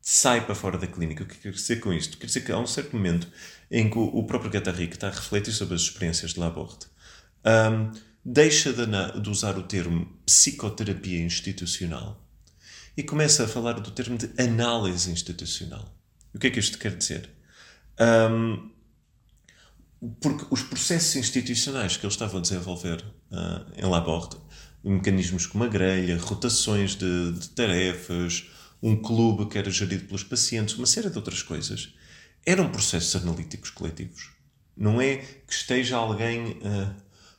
sai 0.01 0.45
para 0.45 0.55
fora 0.55 0.77
da 0.77 0.87
clínica? 0.87 1.23
O 1.23 1.27
que 1.27 1.37
quer 1.37 1.51
dizer 1.51 1.79
com 1.79 1.93
isto? 1.93 2.17
Quer 2.17 2.25
dizer 2.25 2.41
que 2.41 2.51
há 2.51 2.57
um 2.57 2.67
certo 2.67 2.95
momento 2.95 3.27
em 3.69 3.89
que 3.89 3.97
o, 3.97 4.23
próprio 4.23 4.51
Gattari 4.51 4.85
está 4.85 5.07
a 5.07 5.11
refletir 5.11 5.53
sobre 5.53 5.75
as 5.75 5.81
experiências 5.81 6.33
de 6.33 6.39
Laborde. 6.39 6.87
Um, 7.45 7.91
deixa 8.23 8.73
de, 8.73 8.85
de 9.21 9.29
usar 9.29 9.57
o 9.57 9.63
termo 9.63 10.05
psicoterapia 10.25 11.23
institucional 11.23 12.21
e 12.95 13.03
começa 13.03 13.45
a 13.45 13.47
falar 13.47 13.79
do 13.79 13.91
termo 13.91 14.17
de 14.17 14.29
análise 14.41 15.09
institucional. 15.09 15.93
O 16.33 16.39
que 16.39 16.47
é 16.47 16.49
que 16.49 16.59
isto 16.59 16.77
quer 16.77 16.97
dizer? 16.97 17.29
Um, 17.99 18.71
porque 20.19 20.45
os 20.49 20.63
processos 20.63 21.15
institucionais 21.15 21.95
que 21.95 22.05
eles 22.05 22.15
estavam 22.15 22.39
a 22.39 22.41
desenvolver 22.41 23.03
uh, 23.31 23.71
em 23.77 23.85
Laborde, 23.87 24.37
mecanismos 24.83 25.45
como 25.45 25.63
a 25.63 25.67
grelha, 25.67 26.17
rotações 26.17 26.95
de, 26.95 27.33
de, 27.33 27.49
tarefas, 27.49 28.49
um 28.81 28.95
clube 28.95 29.47
que 29.47 29.57
era 29.57 29.69
gerido 29.69 30.05
pelos 30.05 30.23
pacientes, 30.23 30.75
uma 30.75 30.87
série 30.87 31.09
de 31.09 31.17
outras 31.17 31.43
coisas, 31.43 31.93
eram 32.45 32.69
processos 32.69 33.15
analíticos 33.21 33.69
coletivos. 33.69 34.31
Não 34.75 34.99
é 34.99 35.17
que 35.17 35.53
esteja 35.53 35.97
alguém 35.97 36.53
uh, 36.53 36.95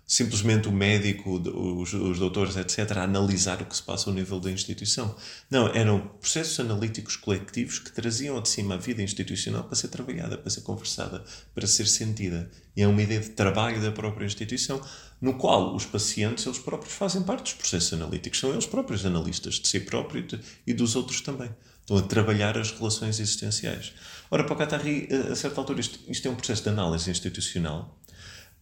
simplesmente 0.06 0.68
o 0.68 0.72
médico, 0.72 1.30
os, 1.38 1.92
os 1.94 2.18
doutores, 2.18 2.56
etc., 2.56 2.98
a 2.98 3.04
analisar 3.04 3.62
o 3.62 3.64
que 3.64 3.74
se 3.74 3.82
passa 3.82 4.10
ao 4.10 4.14
nível 4.14 4.38
da 4.38 4.50
instituição. 4.50 5.14
Não, 5.50 5.68
eram 5.68 6.00
processos 6.20 6.60
analíticos 6.60 7.16
coletivos 7.16 7.78
que 7.78 7.90
traziam 7.92 8.40
de 8.40 8.48
cima 8.48 8.74
a 8.74 8.78
vida 8.78 9.02
institucional 9.02 9.64
para 9.64 9.74
ser 9.74 9.88
trabalhada, 9.88 10.36
para 10.36 10.50
ser 10.50 10.60
conversada, 10.62 11.24
para 11.54 11.66
ser 11.66 11.86
sentida. 11.86 12.50
E 12.76 12.82
é 12.82 12.88
uma 12.88 13.02
ideia 13.02 13.20
de 13.20 13.30
trabalho 13.30 13.80
da 13.80 13.92
própria 13.92 14.26
instituição, 14.26 14.80
no 15.20 15.34
qual 15.34 15.74
os 15.74 15.86
pacientes, 15.86 16.44
eles 16.44 16.58
próprios, 16.58 16.94
fazem 16.94 17.22
parte 17.22 17.44
dos 17.44 17.54
processos 17.54 17.92
analíticos. 17.92 18.38
São 18.38 18.52
eles 18.52 18.66
próprios 18.66 19.06
analistas 19.06 19.54
de 19.54 19.68
si 19.68 19.80
próprio 19.80 20.26
e 20.66 20.74
dos 20.74 20.96
outros 20.96 21.20
também. 21.20 21.50
Estão 21.80 21.96
a 21.96 22.02
trabalhar 22.02 22.56
as 22.58 22.70
relações 22.70 23.18
existenciais. 23.18 23.92
Ora, 24.30 24.44
para 24.44 24.54
o 24.54 24.56
Catarri, 24.56 25.08
a 25.30 25.34
certa 25.34 25.60
altura, 25.60 25.80
isto, 25.80 25.98
isto 26.08 26.26
é 26.26 26.30
um 26.30 26.34
processo 26.34 26.62
de 26.62 26.68
análise 26.68 27.10
institucional. 27.10 27.98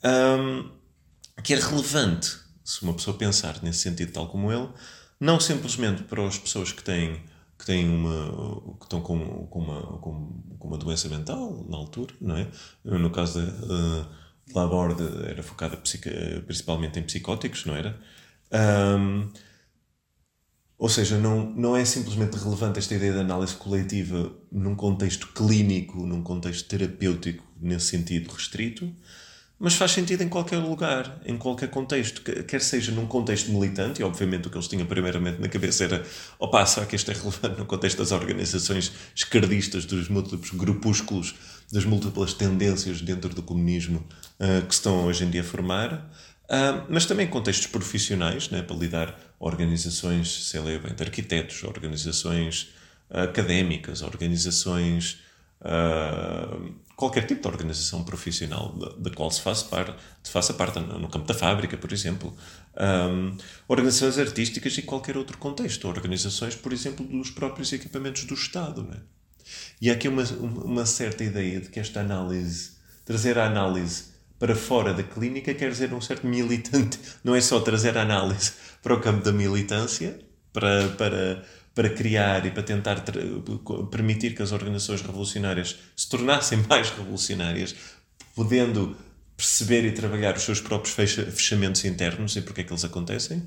Um, 0.03 0.80
que 1.43 1.55
é 1.55 1.59
relevante, 1.59 2.37
se 2.65 2.83
uma 2.83 2.95
pessoa 2.95 3.17
pensar 3.17 3.63
nesse 3.63 3.81
sentido, 3.81 4.13
tal 4.13 4.29
como 4.29 4.53
ele, 4.53 4.69
não 5.19 5.39
simplesmente 5.39 6.03
para 6.05 6.27
as 6.27 6.39
pessoas 6.39 6.73
que 6.73 6.83
têm 6.83 7.23
que 7.59 7.67
têm 7.67 7.87
uma 7.91 8.77
que 8.79 8.85
estão 8.87 9.03
com, 9.03 9.47
com, 9.49 9.59
uma, 9.59 9.83
com, 9.99 10.43
com 10.59 10.69
uma 10.69 10.79
doença 10.79 11.11
mental 11.11 11.63
na 11.69 11.77
altura, 11.77 12.15
não 12.19 12.35
é? 12.35 12.49
No 12.83 13.11
caso 13.11 13.39
da 13.39 13.53
uh, 13.67 14.07
Laborde 14.55 15.03
era 15.29 15.43
focada 15.43 15.77
principalmente 15.77 16.99
em 16.99 17.03
psicóticos, 17.03 17.67
não 17.67 17.77
era? 17.77 18.01
Um, 18.51 19.31
ou 20.79 20.89
seja, 20.89 21.19
não, 21.19 21.51
não 21.51 21.77
é 21.77 21.85
simplesmente 21.85 22.39
relevante 22.39 22.79
esta 22.79 22.95
ideia 22.95 23.13
de 23.13 23.19
análise 23.19 23.55
coletiva 23.55 24.33
num 24.51 24.75
contexto 24.75 25.29
clínico, 25.29 26.07
num 26.07 26.23
contexto 26.23 26.67
terapêutico, 26.67 27.45
nesse 27.61 27.89
sentido 27.89 28.33
restrito, 28.33 28.91
mas 29.61 29.75
faz 29.75 29.91
sentido 29.91 30.23
em 30.23 30.29
qualquer 30.29 30.57
lugar, 30.57 31.21
em 31.27 31.37
qualquer 31.37 31.69
contexto, 31.69 32.23
quer 32.23 32.63
seja 32.63 32.91
num 32.93 33.07
contexto 33.07 33.53
militante, 33.53 34.01
e 34.01 34.05
obviamente 34.05 34.49
o 34.49 34.51
que 34.51 34.57
eles 34.57 34.67
tinham 34.67 34.87
primeiramente 34.87 35.39
na 35.39 35.51
cabeça 35.51 35.85
era 35.85 36.03
opa, 36.39 36.65
será 36.65 36.87
que 36.87 36.97
isto 36.97 37.11
é 37.11 37.15
relevante 37.15 37.59
no 37.59 37.67
contexto 37.67 37.99
das 37.99 38.11
organizações 38.11 38.91
esquerdistas, 39.15 39.85
dos 39.85 40.09
múltiplos 40.09 40.51
grupúsculos, 40.53 41.35
das 41.71 41.85
múltiplas 41.85 42.33
tendências 42.33 43.03
dentro 43.03 43.35
do 43.35 43.43
comunismo 43.43 44.03
uh, 44.41 44.67
que 44.67 44.73
estão 44.73 45.05
hoje 45.05 45.25
em 45.25 45.31
dia 45.31 45.43
a 45.43 45.45
formar, 45.45 45.93
uh, 45.93 46.87
mas 46.89 47.05
também 47.05 47.27
em 47.27 47.31
contextos 47.31 47.67
profissionais, 47.67 48.49
né, 48.49 48.63
para 48.63 48.75
lidar 48.75 49.21
organizações, 49.39 50.49
sei 50.49 50.61
lá, 50.61 50.71
de 50.71 51.03
arquitetos, 51.03 51.65
organizações 51.65 52.71
académicas, 53.11 54.01
organizações 54.01 55.19
uh, 55.61 56.75
qualquer 57.01 57.27
tipo 57.27 57.41
de 57.41 57.49
organização 57.49 58.05
profissional 58.05 58.77
da, 58.99 59.11
qual 59.11 59.31
se 59.31 59.41
faça 59.41 59.65
parte, 59.65 59.95
se 60.23 60.31
faça 60.31 60.53
parte 60.53 60.79
no 60.79 61.09
campo 61.09 61.27
da 61.27 61.33
fábrica, 61.33 61.75
por 61.79 61.91
exemplo, 61.95 62.37
um, 62.77 63.39
organizações 63.67 64.19
artísticas 64.19 64.77
e 64.77 64.83
qualquer 64.83 65.17
outro 65.17 65.39
contexto, 65.39 65.89
organizações, 65.89 66.55
por 66.55 66.75
exemplo, 66.75 67.07
dos 67.07 67.31
próprios 67.31 67.73
equipamentos 67.73 68.25
do 68.25 68.35
Estado. 68.35 68.83
Né? 68.83 68.99
E 69.81 69.89
há 69.89 69.95
aqui 69.95 70.09
uma, 70.09 70.25
uma 70.25 70.85
certa 70.85 71.25
ideia 71.25 71.63
de 71.63 71.71
que 71.71 71.81
esta 71.81 72.01
análise, 72.01 72.73
trazer 73.07 73.39
a 73.39 73.47
análise 73.47 74.11
para 74.39 74.55
fora 74.55 74.93
da 74.93 75.03
clínica, 75.03 75.55
quer 75.55 75.71
dizer 75.71 75.95
um 75.95 76.03
certo 76.03 76.27
militante, 76.27 76.99
não 77.25 77.35
é 77.35 77.41
só 77.41 77.61
trazer 77.61 77.97
a 77.97 78.03
análise 78.03 78.53
para 78.83 78.93
o 78.93 79.01
campo 79.01 79.25
da 79.25 79.33
militância, 79.33 80.21
para, 80.53 80.89
para 80.99 81.45
para 81.81 81.89
criar 81.89 82.45
e 82.45 82.51
para 82.51 82.63
tentar 82.63 83.03
permitir 83.91 84.35
que 84.35 84.43
as 84.43 84.53
organizações 84.53 85.01
revolucionárias 85.01 85.79
se 85.97 86.11
tornassem 86.11 86.59
mais 86.69 86.91
revolucionárias, 86.91 87.75
podendo 88.35 88.95
perceber 89.35 89.87
e 89.87 89.93
trabalhar 89.93 90.37
os 90.37 90.43
seus 90.43 90.61
próprios 90.61 90.95
fechamentos 90.95 91.83
internos 91.87 92.37
e 92.37 92.43
porque 92.43 92.61
é 92.61 92.65
que 92.65 92.71
eles 92.71 92.85
acontecem, 92.85 93.43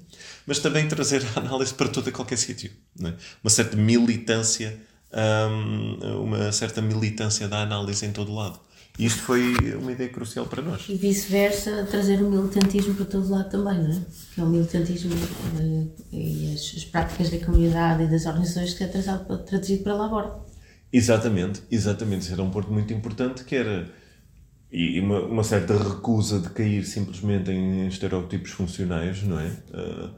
mas 0.48 0.58
também 0.58 0.88
trazer 0.88 1.22
a 1.36 1.42
análise 1.42 1.76
para 1.76 1.88
todo 1.88 2.10
e 2.10 2.12
qualquer 2.12 2.40
sítio. 2.40 2.72
É? 3.04 3.14
Uma 3.44 3.52
certa 3.52 3.78
militância, 3.78 4.80
hum, 5.14 6.24
uma 6.24 6.52
certa 6.52 6.82
militância 6.82 7.48
da 7.48 7.62
análise 7.62 8.04
em 8.04 8.12
todo 8.12 8.34
lado. 8.34 8.60
E 8.98 9.06
isto 9.06 9.22
foi 9.24 9.56
uma 9.76 9.92
ideia 9.92 10.10
crucial 10.10 10.46
para 10.46 10.62
nós. 10.62 10.86
E 10.88 10.96
vice-versa, 10.96 11.88
trazer 11.90 12.22
o 12.22 12.30
militantismo 12.30 12.94
para 12.94 13.06
todo 13.06 13.28
lado 13.28 13.50
também, 13.50 13.82
não 13.82 13.92
é? 13.92 14.02
Que 14.36 14.42
é 14.42 14.44
o 14.44 14.48
militantismo 14.48 15.16
uh, 15.16 15.92
e 16.12 16.54
as, 16.54 16.76
as, 16.78 16.86
práticas 16.86 17.32
da 17.32 17.44
comunidade 17.44 18.04
e 18.04 18.08
das 18.08 18.26
organizações 18.28 18.76
que 18.76 18.84
é 18.84 18.88
trazido, 18.88 19.38
traduzido 19.40 19.84
para 19.84 19.96
lá 19.96 20.10
fora. 20.10 20.36
Exatamente, 20.92 21.64
exatamente. 21.72 22.22
Isso 22.22 22.34
era 22.34 22.44
um 22.44 22.52
ponto 22.52 22.72
muito 22.72 22.94
importante 22.94 23.44
que 23.44 23.56
era 23.56 23.90
e 24.74 25.00
uma, 25.00 25.20
uma 25.22 25.44
certa 25.44 25.78
recusa 25.78 26.40
de 26.40 26.50
cair 26.50 26.84
simplesmente 26.84 27.52
em 27.52 27.88
estereótipos 27.88 28.50
funcionais, 28.52 29.22
não 29.22 29.40
é? 29.40 29.48
Uh, 29.72 30.10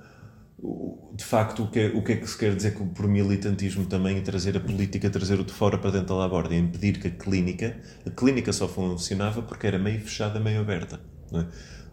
de 1.16 1.24
facto, 1.24 1.64
o 1.64 1.68
que, 1.68 1.80
é, 1.80 1.88
o 1.88 2.04
que 2.04 2.12
é 2.14 2.16
que 2.18 2.28
se 2.28 2.38
quer 2.38 2.54
dizer 2.56 2.74
por 2.74 3.08
militantismo 3.08 3.86
também 3.86 4.22
trazer 4.22 4.58
a 4.58 4.60
política, 4.60 5.10
trazer 5.10 5.40
o 5.40 5.44
de 5.44 5.54
fora 5.54 5.78
para 5.78 5.92
dentro 5.92 6.08
da 6.08 6.16
laborda, 6.16 6.54
impedir 6.54 7.00
que 7.00 7.08
a 7.08 7.12
clínica, 7.12 7.78
a 8.06 8.10
clínica 8.10 8.52
só 8.52 8.68
funcionava 8.68 9.42
porque 9.42 9.66
era 9.66 9.80
meio 9.80 10.02
fechada, 10.02 10.40
meio 10.40 10.60
aberta. 10.60 11.00
É? 11.34 11.46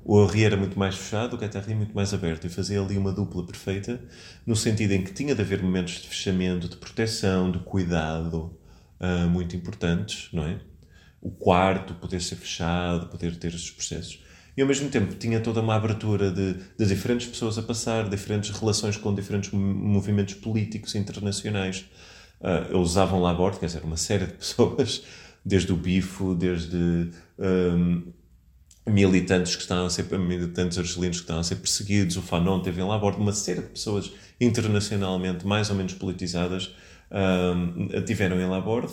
O 0.04 0.20
Henri 0.24 0.44
era 0.44 0.56
muito 0.56 0.76
mais 0.76 0.96
fechado, 0.96 1.36
o 1.36 1.38
Catarri 1.38 1.74
muito 1.74 1.94
mais 1.94 2.12
aberto, 2.12 2.46
e 2.46 2.50
fazia 2.50 2.80
ali 2.80 2.98
uma 2.98 3.12
dupla 3.12 3.46
perfeita, 3.46 4.00
no 4.44 4.56
sentido 4.56 4.92
em 4.92 5.04
que 5.04 5.12
tinha 5.12 5.34
de 5.34 5.40
haver 5.40 5.62
momentos 5.62 5.94
de 5.94 6.08
fechamento, 6.08 6.68
de 6.68 6.76
proteção, 6.76 7.52
de 7.52 7.60
cuidado, 7.60 8.58
uh, 9.00 9.28
muito 9.28 9.54
importantes, 9.54 10.28
não 10.32 10.44
é? 10.44 10.58
O 11.20 11.30
quarto 11.30 11.94
poder 11.94 12.20
ser 12.20 12.34
fechado, 12.34 13.06
poder 13.06 13.36
ter 13.36 13.54
esses 13.54 13.70
processos 13.70 14.21
e 14.56 14.60
ao 14.60 14.68
mesmo 14.68 14.88
tempo 14.88 15.14
tinha 15.14 15.40
toda 15.40 15.60
uma 15.60 15.74
abertura 15.74 16.30
de, 16.30 16.54
de 16.78 16.86
diferentes 16.86 17.26
pessoas 17.26 17.56
a 17.56 17.62
passar, 17.62 18.08
diferentes 18.08 18.50
relações 18.50 18.96
com 18.96 19.14
diferentes 19.14 19.50
movimentos 19.52 20.34
políticos 20.34 20.94
internacionais. 20.94 21.86
Uh, 22.40 22.76
usavam 22.78 23.20
lá 23.20 23.30
a 23.30 23.34
bordo, 23.34 23.58
quer 23.58 23.66
dizer, 23.66 23.82
uma 23.84 23.96
série 23.96 24.26
de 24.26 24.32
pessoas, 24.34 25.04
desde 25.44 25.72
o 25.72 25.76
Bifo, 25.76 26.34
desde 26.34 27.10
um, 27.38 28.02
militantes 28.86 29.54
que 29.54 29.62
estavam 29.62 29.86
a 29.86 29.90
ser 29.90 30.04
militantes 30.18 30.76
argelinos 30.76 31.18
que 31.18 31.22
estavam 31.22 31.40
a 31.40 31.44
ser 31.44 31.56
perseguidos, 31.56 32.16
o 32.16 32.22
Fanon 32.22 32.60
teve 32.60 32.82
lá 32.82 32.96
a 32.96 32.98
bordo, 32.98 33.20
uma 33.20 33.32
série 33.32 33.60
de 33.60 33.68
pessoas 33.68 34.10
internacionalmente 34.40 35.46
mais 35.46 35.70
ou 35.70 35.76
menos 35.76 35.94
politizadas 35.94 36.74
um, 37.10 37.88
tiveram 38.04 38.36
lá 38.50 38.56
a 38.56 38.60
bordo 38.60 38.92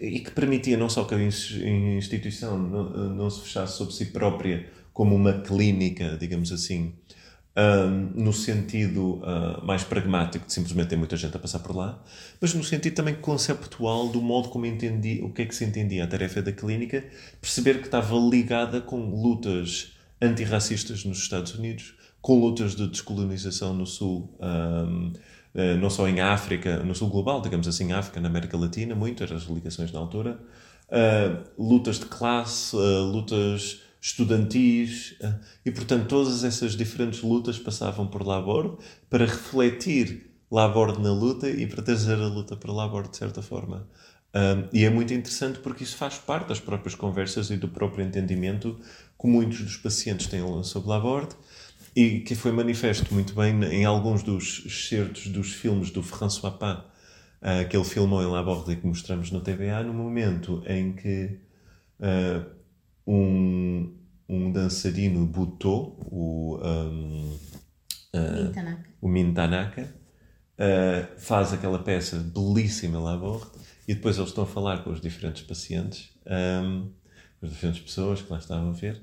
e 0.00 0.20
que 0.20 0.30
permitia 0.30 0.76
não 0.76 0.88
só 0.88 1.04
que 1.04 1.14
a 1.14 1.22
instituição 1.22 2.58
não, 2.58 3.14
não 3.14 3.30
se 3.30 3.42
fechasse 3.42 3.76
sobre 3.76 3.94
si 3.94 4.06
própria 4.06 4.66
como 4.92 5.14
uma 5.14 5.34
clínica, 5.40 6.16
digamos 6.18 6.50
assim, 6.52 6.94
um, 7.56 8.22
no 8.22 8.32
sentido 8.32 9.14
uh, 9.16 9.64
mais 9.64 9.82
pragmático 9.82 10.46
de 10.46 10.52
simplesmente 10.52 10.88
ter 10.88 10.96
muita 10.96 11.16
gente 11.16 11.34
a 11.36 11.38
passar 11.38 11.60
por 11.60 11.74
lá, 11.74 12.02
mas 12.40 12.52
no 12.52 12.62
sentido 12.62 12.94
também 12.94 13.14
conceptual 13.14 14.08
do 14.08 14.20
modo 14.20 14.50
como 14.50 14.66
entendi 14.66 15.20
o 15.22 15.30
que 15.30 15.42
é 15.42 15.46
que 15.46 15.54
se 15.54 15.64
entendia 15.64 16.04
a 16.04 16.06
tarefa 16.06 16.42
da 16.42 16.52
clínica, 16.52 17.04
perceber 17.40 17.78
que 17.78 17.86
estava 17.86 18.14
ligada 18.16 18.80
com 18.80 18.98
lutas 18.98 19.92
antirracistas 20.20 21.04
nos 21.04 21.18
Estados 21.18 21.54
Unidos, 21.54 21.94
com 22.20 22.38
lutas 22.38 22.74
de 22.74 22.88
descolonização 22.88 23.72
no 23.72 23.86
Sul, 23.86 24.34
um, 24.40 25.12
não 25.80 25.88
só 25.88 26.06
em 26.06 26.20
África, 26.20 26.82
no 26.82 26.94
Sul 26.94 27.08
global, 27.08 27.40
digamos 27.40 27.66
assim, 27.66 27.92
África, 27.92 28.20
na 28.20 28.28
América 28.28 28.56
Latina, 28.56 28.94
muitas 28.94 29.32
as 29.32 29.44
ligações 29.44 29.90
na 29.90 29.98
altura, 29.98 30.38
uh, 30.88 31.44
lutas 31.58 31.98
de 31.98 32.06
classe, 32.06 32.76
lutas 32.76 33.80
estudantis, 34.00 35.16
e 35.64 35.70
portanto 35.70 36.06
todas 36.06 36.44
essas 36.44 36.76
diferentes 36.76 37.22
lutas 37.22 37.58
passavam 37.58 38.06
por 38.06 38.24
Laborde 38.24 38.76
para 39.10 39.24
refletir 39.24 40.30
Laborde 40.50 41.00
na 41.00 41.12
luta 41.12 41.48
e 41.50 41.66
para 41.66 41.82
trazer 41.82 42.14
a 42.14 42.28
luta 42.28 42.56
para 42.56 42.72
Laborde 42.72 43.10
de 43.10 43.16
certa 43.16 43.42
forma. 43.42 43.88
Um, 44.34 44.68
e 44.72 44.84
é 44.84 44.90
muito 44.90 45.14
interessante 45.14 45.58
porque 45.58 45.82
isso 45.82 45.96
faz 45.96 46.18
parte 46.18 46.48
das 46.48 46.60
próprias 46.60 46.94
conversas 46.94 47.50
e 47.50 47.56
do 47.56 47.68
próprio 47.68 48.04
entendimento 48.04 48.78
que 49.18 49.26
muitos 49.26 49.62
dos 49.62 49.76
pacientes 49.78 50.26
têm 50.26 50.42
sobre 50.62 50.88
Laborde 50.88 51.34
e 51.96 52.20
que 52.20 52.34
foi 52.34 52.52
manifesto 52.52 53.14
muito 53.14 53.34
bem 53.34 53.58
em 53.64 53.86
alguns 53.86 54.22
dos 54.22 54.62
excertos 54.66 55.28
dos 55.28 55.52
filmes 55.54 55.90
do 55.90 56.02
François 56.02 56.52
Pan, 56.52 56.84
uh, 57.40 57.66
que 57.66 57.74
ele 57.74 57.86
filmou 57.86 58.22
em 58.22 58.26
Laborde 58.26 58.72
e 58.72 58.76
que 58.76 58.86
mostramos 58.86 59.30
no 59.30 59.40
TVA, 59.40 59.82
no 59.82 59.94
momento 59.94 60.62
em 60.66 60.92
que 60.92 61.40
uh, 61.98 62.44
um, 63.06 63.96
um 64.28 64.52
dançarino 64.52 65.24
Buto, 65.24 65.96
o, 65.98 66.60
um, 66.62 67.38
uh, 68.14 68.78
o 69.00 69.08
Mintanaka, 69.08 69.88
uh, 70.58 71.18
faz 71.18 71.54
aquela 71.54 71.78
peça 71.78 72.18
belíssima 72.18 72.98
Laborde 72.98 73.46
e 73.88 73.94
depois 73.94 74.18
eles 74.18 74.28
estão 74.28 74.44
a 74.44 74.46
falar 74.46 74.84
com 74.84 74.90
os 74.90 75.00
diferentes 75.00 75.42
pacientes, 75.42 76.10
um, 76.26 76.90
as 77.40 77.48
diferentes 77.48 77.80
pessoas 77.80 78.20
que 78.20 78.30
lá 78.30 78.38
estavam 78.38 78.68
a 78.68 78.72
ver, 78.72 79.00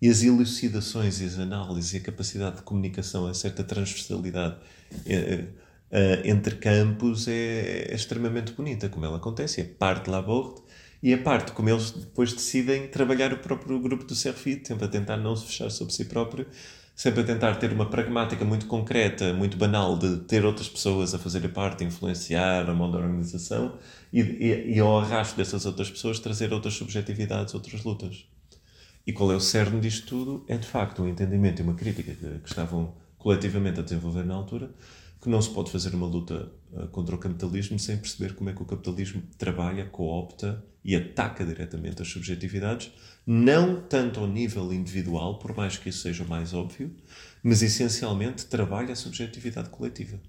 e 0.00 0.08
as 0.08 0.22
elucidações 0.22 1.20
e 1.20 1.24
as 1.24 1.38
análises 1.38 1.94
e 1.94 1.96
a 1.96 2.00
capacidade 2.00 2.56
de 2.56 2.62
comunicação, 2.62 3.26
a 3.26 3.34
certa 3.34 3.64
transversalidade 3.64 4.56
uh, 4.56 5.44
uh, 5.90 6.20
entre 6.24 6.56
campos 6.56 7.28
é, 7.28 7.88
é, 7.90 7.94
extremamente 7.94 8.52
bonita, 8.52 8.88
como 8.88 9.06
ela 9.06 9.16
acontece, 9.16 9.60
é 9.60 9.64
parte 9.64 10.06
da 10.06 10.18
Laborde 10.18 10.62
e 11.02 11.12
a 11.12 11.18
parte 11.18 11.52
como 11.52 11.68
eles 11.68 11.90
depois 11.90 12.32
decidem 12.32 12.88
trabalhar 12.88 13.32
o 13.32 13.38
próprio 13.38 13.78
grupo 13.80 14.04
do 14.04 14.14
Serfit, 14.14 14.66
sempre 14.66 14.84
a 14.84 14.88
tentar 14.88 15.16
não 15.16 15.34
se 15.34 15.46
fechar 15.46 15.70
sobre 15.70 15.92
si 15.94 16.04
próprio, 16.04 16.46
sempre 16.94 17.20
a 17.20 17.24
tentar 17.24 17.56
ter 17.56 17.72
uma 17.72 17.88
pragmática 17.88 18.44
muito 18.44 18.66
concreta, 18.66 19.32
muito 19.34 19.56
banal, 19.56 19.98
de 19.98 20.18
ter 20.20 20.44
outras 20.44 20.68
pessoas 20.68 21.14
a 21.14 21.18
fazer 21.18 21.46
parte, 21.48 21.84
influenciar 21.84 22.68
a 22.68 22.74
mão 22.74 22.90
da 22.90 22.98
organização 22.98 23.78
e, 24.12 24.20
e, 24.20 24.74
e 24.76 24.80
ao 24.80 24.98
arrasto 24.98 25.36
dessas 25.36 25.66
outras 25.66 25.90
pessoas 25.90 26.18
trazer 26.18 26.52
outras 26.52 26.74
subjetividades, 26.74 27.54
outras 27.54 27.84
lutas. 27.84 28.26
E 29.06 29.12
qual 29.12 29.30
é 29.30 29.36
o 29.36 29.40
cerne 29.40 29.80
disto 29.80 30.06
tudo? 30.06 30.44
É 30.48 30.56
de 30.56 30.66
facto 30.66 31.02
um 31.02 31.08
entendimento 31.08 31.60
e 31.60 31.62
uma 31.62 31.74
crítica 31.74 32.12
que, 32.12 32.38
que 32.40 32.48
estavam 32.48 32.92
coletivamente 33.16 33.78
a 33.78 33.82
desenvolver 33.82 34.24
na 34.24 34.34
altura, 34.34 34.74
que 35.20 35.28
não 35.28 35.40
se 35.40 35.50
pode 35.50 35.70
fazer 35.70 35.94
uma 35.94 36.06
luta 36.06 36.52
uh, 36.72 36.88
contra 36.88 37.14
o 37.14 37.18
capitalismo 37.18 37.78
sem 37.78 37.96
perceber 37.96 38.34
como 38.34 38.50
é 38.50 38.52
que 38.52 38.62
o 38.62 38.66
capitalismo 38.66 39.22
trabalha, 39.38 39.86
coopta 39.86 40.64
e 40.84 40.94
ataca 40.94 41.44
diretamente 41.44 42.02
as 42.02 42.08
subjetividades, 42.08 42.92
não 43.26 43.80
tanto 43.80 44.20
ao 44.20 44.26
nível 44.26 44.72
individual, 44.72 45.38
por 45.38 45.56
mais 45.56 45.76
que 45.76 45.88
isso 45.88 46.00
seja 46.00 46.24
mais 46.24 46.52
óbvio, 46.52 46.94
mas 47.42 47.62
essencialmente 47.62 48.46
trabalha 48.46 48.92
a 48.92 48.96
subjetividade 48.96 49.68
coletiva. 49.70 50.20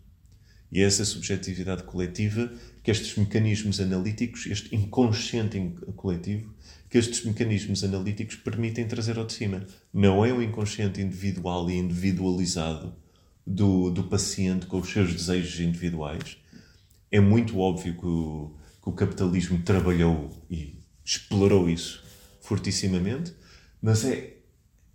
E 0.72 0.82
é 0.82 0.84
essa 0.84 1.06
subjetividade 1.06 1.84
coletiva 1.84 2.52
que 2.84 2.92
estes 2.92 3.16
mecanismos 3.16 3.80
analíticos, 3.80 4.48
este 4.48 4.76
inconsciente 4.76 5.60
coletivo, 5.96 6.54
que 6.90 6.98
estes 6.98 7.24
mecanismos 7.26 7.84
analíticos 7.84 8.36
permitem 8.36 8.88
trazer 8.88 9.18
ao 9.18 9.26
de 9.26 9.34
cima. 9.34 9.66
Não 9.94 10.24
é 10.26 10.32
o 10.32 10.42
inconsciente 10.42 11.02
individual 11.02 11.70
e 11.70 11.76
individualizado 11.76 12.96
do, 13.46 13.90
do 13.90 14.04
paciente 14.04 14.66
com 14.66 14.80
os 14.80 14.90
seus 14.90 15.14
desejos 15.14 15.60
individuais. 15.60 16.38
É 17.12 17.20
muito 17.20 17.60
óbvio 17.60 17.96
que 17.96 18.06
o, 18.06 18.56
que 18.82 18.90
o 18.90 18.94
capitalismo 18.94 19.62
trabalhou 19.64 20.30
e 20.50 20.80
explorou 21.04 21.70
isso 21.70 22.04
fortissimamente, 22.42 23.34
mas 23.82 24.06
é 24.06 24.38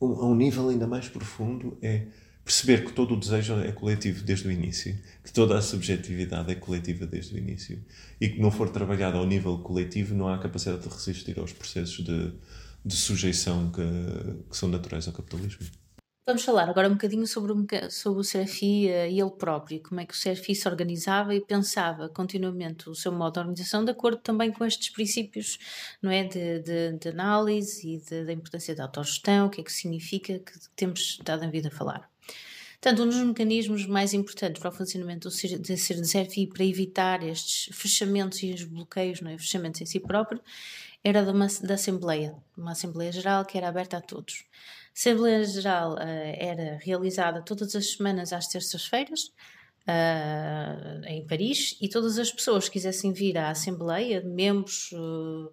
a 0.00 0.26
um 0.26 0.34
nível 0.34 0.68
ainda 0.68 0.86
mais 0.86 1.08
profundo 1.08 1.78
é 1.80 2.06
perceber 2.44 2.84
que 2.84 2.92
todo 2.92 3.14
o 3.14 3.20
desejo 3.20 3.54
é 3.60 3.72
coletivo 3.72 4.24
desde 4.24 4.48
o 4.48 4.50
início, 4.50 4.98
que 5.22 5.32
toda 5.32 5.56
a 5.56 5.62
subjetividade 5.62 6.50
é 6.50 6.54
coletiva 6.54 7.06
desde 7.06 7.34
o 7.34 7.38
início 7.38 7.82
e 8.20 8.28
que 8.28 8.40
não 8.40 8.50
for 8.50 8.68
trabalhado 8.70 9.18
ao 9.18 9.26
nível 9.26 9.58
coletivo 9.58 10.14
não 10.14 10.28
há 10.28 10.38
capacidade 10.38 10.82
de 10.82 10.88
resistir 10.88 11.38
aos 11.38 11.52
processos 11.52 12.04
de, 12.04 12.32
de 12.84 12.96
sujeição 12.96 13.70
que, 13.70 13.82
que 14.50 14.56
são 14.56 14.68
naturais 14.68 15.06
ao 15.06 15.14
capitalismo. 15.14 15.66
Vamos 16.24 16.44
falar 16.44 16.68
agora 16.68 16.86
um 16.86 16.92
bocadinho 16.92 17.26
sobre 17.26 17.50
o, 17.50 17.90
sobre 17.90 18.20
o 18.20 18.24
Serafi 18.24 18.86
uh, 18.86 19.10
e 19.10 19.20
ele 19.20 19.30
próprio, 19.32 19.82
como 19.82 20.00
é 20.00 20.06
que 20.06 20.14
o 20.14 20.16
Serafi 20.16 20.54
se 20.54 20.68
organizava 20.68 21.34
e 21.34 21.40
pensava 21.40 22.08
continuamente 22.08 22.88
o 22.88 22.94
seu 22.94 23.10
modo 23.10 23.34
de 23.34 23.40
organização 23.40 23.84
de 23.84 23.90
acordo 23.90 24.18
também 24.18 24.52
com 24.52 24.64
estes 24.64 24.88
princípios 24.90 25.58
não 26.00 26.12
é, 26.12 26.22
de, 26.22 26.60
de, 26.60 26.92
de 26.96 27.08
análise 27.08 27.96
e 27.96 28.24
da 28.24 28.32
importância 28.32 28.72
da 28.72 28.84
autogestão, 28.84 29.46
o 29.46 29.50
que 29.50 29.62
é 29.62 29.64
que 29.64 29.72
significa 29.72 30.38
que 30.38 30.52
temos 30.76 31.00
estado 31.00 31.44
em 31.44 31.50
vida 31.50 31.68
a 31.68 31.72
falar. 31.72 32.11
Portanto, 32.82 33.04
um 33.04 33.08
dos 33.08 33.22
mecanismos 33.22 33.86
mais 33.86 34.12
importantes 34.12 34.60
para 34.60 34.68
o 34.68 34.74
funcionamento 34.74 35.28
do 35.28 35.30
CERFI 35.32 36.48
para 36.48 36.64
evitar 36.64 37.22
estes 37.22 37.72
fechamentos 37.72 38.42
e 38.42 38.52
os 38.52 38.64
bloqueios, 38.64 39.20
não 39.20 39.30
é, 39.30 39.38
fechamentos 39.38 39.80
em 39.80 39.86
si 39.86 40.00
próprio, 40.00 40.40
era 41.04 41.24
da, 41.24 41.30
da 41.30 41.74
Assembleia, 41.74 42.34
uma 42.56 42.72
Assembleia 42.72 43.12
Geral 43.12 43.44
que 43.44 43.56
era 43.56 43.68
aberta 43.68 43.98
a 43.98 44.00
todos. 44.00 44.44
A 44.52 44.98
Assembleia 44.98 45.44
Geral 45.44 45.92
uh, 45.92 45.98
era 46.00 46.76
realizada 46.82 47.40
todas 47.40 47.76
as 47.76 47.92
semanas 47.92 48.32
às 48.32 48.48
terças-feiras, 48.48 49.32
uh, 49.86 51.06
em 51.06 51.24
Paris, 51.24 51.78
e 51.80 51.88
todas 51.88 52.18
as 52.18 52.32
pessoas 52.32 52.64
que 52.64 52.72
quisessem 52.72 53.12
vir 53.12 53.38
à 53.38 53.50
Assembleia, 53.50 54.22
membros 54.24 54.90
uh, 54.90 55.52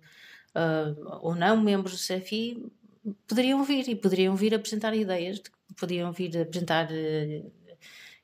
ou 1.21 1.35
não 1.35 1.61
membros 1.61 1.93
do 1.93 1.99
CFI, 1.99 2.65
poderiam 3.27 3.63
vir 3.63 3.87
e 3.87 3.95
poderiam 3.95 4.35
vir 4.35 4.55
apresentar 4.55 4.95
ideias, 4.95 5.39
podiam 5.75 6.11
vir 6.11 6.37
apresentar 6.37 6.89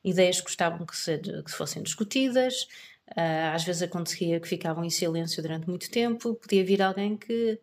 ideias 0.04 0.38
que 0.38 0.44
gostavam 0.46 0.86
que, 0.86 0.96
se, 0.96 1.18
que 1.18 1.52
fossem 1.52 1.84
discutidas. 1.84 2.68
às 3.54 3.64
vezes 3.64 3.82
acontecia 3.82 4.40
que 4.40 4.48
ficavam 4.48 4.84
em 4.84 4.90
silêncio 4.90 5.42
durante 5.42 5.68
muito 5.68 5.90
tempo, 5.90 6.36
podia 6.36 6.64
vir 6.64 6.82
alguém 6.82 7.18
que 7.18 7.60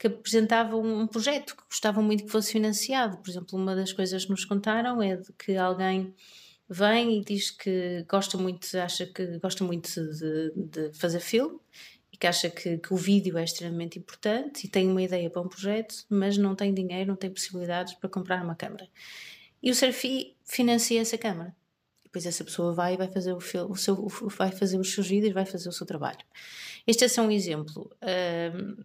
que 0.00 0.06
apresentavam 0.06 0.82
um 0.82 1.06
projeto 1.06 1.54
que 1.54 1.62
gostavam 1.64 2.02
muito 2.02 2.24
que 2.24 2.30
fosse 2.30 2.52
financiado. 2.52 3.18
Por 3.18 3.28
exemplo, 3.28 3.58
uma 3.58 3.76
das 3.76 3.92
coisas 3.92 4.24
que 4.24 4.30
nos 4.30 4.46
contaram 4.46 5.02
é 5.02 5.16
de 5.16 5.30
que 5.34 5.58
alguém 5.58 6.14
vem 6.66 7.18
e 7.18 7.24
diz 7.24 7.50
que 7.50 8.02
gosta 8.08 8.38
muito, 8.38 8.66
acha 8.78 9.04
que 9.04 9.38
gosta 9.38 9.62
muito 9.62 9.90
de, 9.90 10.52
de 10.56 10.92
fazer 10.94 11.20
filme 11.20 11.58
que 12.20 12.26
acha 12.26 12.50
que, 12.50 12.76
que, 12.76 12.92
o 12.92 12.96
vídeo 12.96 13.38
é 13.38 13.42
extremamente 13.42 13.98
importante 13.98 14.66
e 14.66 14.68
tem 14.68 14.86
uma 14.90 15.02
ideia 15.02 15.30
para 15.30 15.40
um 15.40 15.48
projeto, 15.48 16.04
mas 16.08 16.36
não 16.36 16.54
tem 16.54 16.74
dinheiro, 16.74 17.08
não 17.08 17.16
tem 17.16 17.30
possibilidades 17.30 17.94
para 17.94 18.10
comprar 18.10 18.44
uma 18.44 18.54
câmara. 18.54 18.86
E 19.62 19.70
o 19.70 19.74
Serfi 19.74 20.36
financia 20.44 21.00
essa 21.00 21.16
câmara. 21.16 21.56
Depois 22.04 22.26
essa 22.26 22.44
pessoa 22.44 22.74
vai 22.74 22.94
e 22.94 22.96
vai 22.98 23.08
fazer 23.08 23.32
o, 23.32 23.38
o 23.38 23.76
seu, 23.76 24.08
vai 24.36 24.52
fazer 24.52 24.78
os 24.78 24.92
seus 24.92 25.08
vídeos, 25.08 25.32
vai 25.32 25.46
fazer 25.46 25.70
o 25.70 25.72
seu 25.72 25.86
trabalho. 25.86 26.18
Este 26.86 27.04
é 27.04 27.08
só 27.08 27.22
um 27.22 27.30
exemplo. 27.30 27.90
Um, 28.02 28.84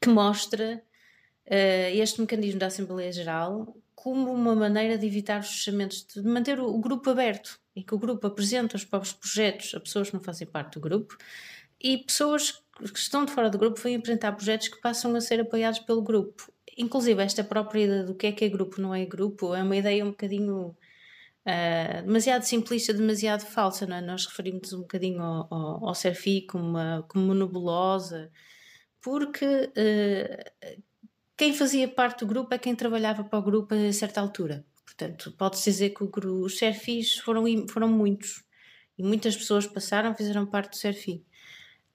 que 0.00 0.08
mostra 0.08 0.82
uh, 1.46 1.94
este 1.94 2.20
mecanismo 2.20 2.58
da 2.58 2.66
Assembleia 2.68 3.12
Geral 3.12 3.76
como 3.94 4.32
uma 4.32 4.54
maneira 4.54 4.96
de 4.96 5.06
evitar 5.06 5.40
os 5.40 5.48
fechamentos, 5.48 6.06
de 6.06 6.22
manter 6.22 6.60
o, 6.60 6.72
o, 6.72 6.78
grupo 6.78 7.10
aberto, 7.10 7.60
e 7.74 7.82
que 7.82 7.94
o 7.94 7.98
grupo 7.98 8.26
apresenta 8.26 8.76
os 8.76 8.84
próprios 8.84 9.12
projetos 9.12 9.74
a 9.74 9.80
pessoas 9.80 10.08
que 10.08 10.14
não 10.14 10.22
fazem 10.22 10.46
parte 10.46 10.74
do 10.74 10.80
grupo 10.80 11.18
e 11.80 11.98
pessoas 11.98 12.52
que 12.52 12.98
estão 12.98 13.24
de 13.24 13.32
fora 13.32 13.50
do 13.50 13.58
grupo 13.58 13.80
vêm 13.80 13.96
apresentar 13.96 14.32
projetos 14.32 14.68
que 14.68 14.80
passam 14.80 15.14
a 15.14 15.20
ser 15.20 15.40
apoiados 15.40 15.80
pelo 15.80 16.02
grupo. 16.02 16.52
Inclusive, 16.76 17.22
esta 17.22 17.42
própria 17.42 17.84
ideia 17.84 18.04
do 18.04 18.14
que 18.14 18.28
é 18.28 18.32
que 18.32 18.44
é 18.44 18.48
grupo, 18.48 18.80
não 18.80 18.94
é 18.94 19.04
grupo, 19.04 19.54
é 19.54 19.62
uma 19.62 19.76
ideia 19.76 20.04
um 20.04 20.10
bocadinho 20.10 20.68
uh, 20.68 22.02
demasiado 22.04 22.42
simplista, 22.42 22.94
demasiado 22.94 23.44
falsa. 23.44 23.84
Não 23.84 23.96
é? 23.96 24.00
Nós 24.00 24.26
referimos 24.26 24.72
um 24.72 24.80
bocadinho 24.80 25.20
ao, 25.20 25.48
ao, 25.50 25.88
ao 25.88 25.94
Serfi 25.94 26.42
como 26.42 26.64
uma, 26.64 27.04
como 27.08 27.24
uma 27.24 27.34
nebulosa, 27.34 28.30
porque 29.00 29.44
uh, 29.44 30.78
quem 31.36 31.52
fazia 31.52 31.88
parte 31.88 32.20
do 32.20 32.26
grupo 32.26 32.54
é 32.54 32.58
quem 32.58 32.76
trabalhava 32.76 33.24
para 33.24 33.38
o 33.38 33.42
grupo 33.42 33.74
a 33.74 33.92
certa 33.92 34.20
altura. 34.20 34.64
Portanto, 34.84 35.32
pode-se 35.36 35.70
dizer 35.70 35.90
que 35.90 36.04
o, 36.04 36.10
os 36.44 36.58
Serfis 36.58 37.18
foram, 37.18 37.44
foram 37.68 37.88
muitos 37.88 38.44
e 38.96 39.02
muitas 39.02 39.36
pessoas 39.36 39.66
passaram, 39.66 40.14
fizeram 40.14 40.46
parte 40.46 40.70
do 40.70 40.76
Serfi. 40.76 41.24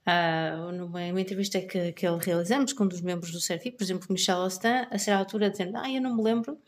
Uh, 0.05 0.71
numa, 0.73 1.07
numa 1.07 1.21
entrevista 1.21 1.61
que, 1.61 1.93
que 1.93 2.05
ele 2.05 2.17
realizamos 2.21 2.73
com 2.73 2.83
um 2.83 2.87
dos 2.87 2.99
membros 2.99 3.31
do 3.31 3.39
Serfi, 3.39 3.71
por 3.71 3.83
exemplo, 3.83 4.07
Michel 4.09 4.39
Ostin, 4.39 4.85
a 4.91 4.97
certa 4.97 5.19
altura 5.19 5.49
dizendo: 5.49 5.77
Ah, 5.77 5.89
eu 5.89 6.01
não 6.01 6.15
me 6.15 6.21
lembro. 6.21 6.59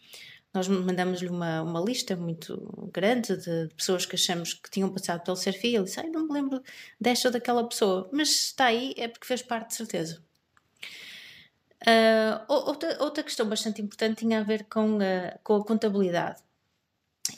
Nós 0.54 0.70
mandamos-lhe 0.70 1.28
uma, 1.28 1.62
uma 1.62 1.82
lista 1.82 2.16
muito 2.16 2.90
grande 2.94 3.36
de, 3.36 3.68
de, 3.68 3.76
pessoas 3.76 4.06
que 4.06 4.16
achamos 4.16 4.54
que 4.54 4.70
tinham 4.72 4.90
passado 4.90 5.22
pelo 5.22 5.36
Serfi. 5.36 5.76
Ele 5.76 5.84
disse: 5.84 6.00
Ah, 6.00 6.06
eu 6.06 6.14
não 6.14 6.28
me 6.28 6.34
lembro 6.34 6.64
desta 7.00 7.28
ou 7.28 7.32
daquela 7.34 7.68
pessoa, 7.68 8.10
mas 8.12 8.30
está 8.30 8.66
aí 8.66 8.94
é 8.98 9.10
porque 9.10 9.28
fez 9.28 9.42
parte 9.42 9.70
de 9.70 9.76
certeza. 9.76 10.24
Uh, 11.86 12.40
outra, 12.48 13.04
outra 13.04 13.22
questão 13.24 13.48
bastante 13.48 13.82
importante 13.82 14.20
tinha 14.20 14.40
a 14.40 14.44
ver 14.44 14.64
com 14.64 14.98
a, 15.00 15.38
com 15.44 15.58
a 15.58 15.66
contabilidade. 15.66 16.42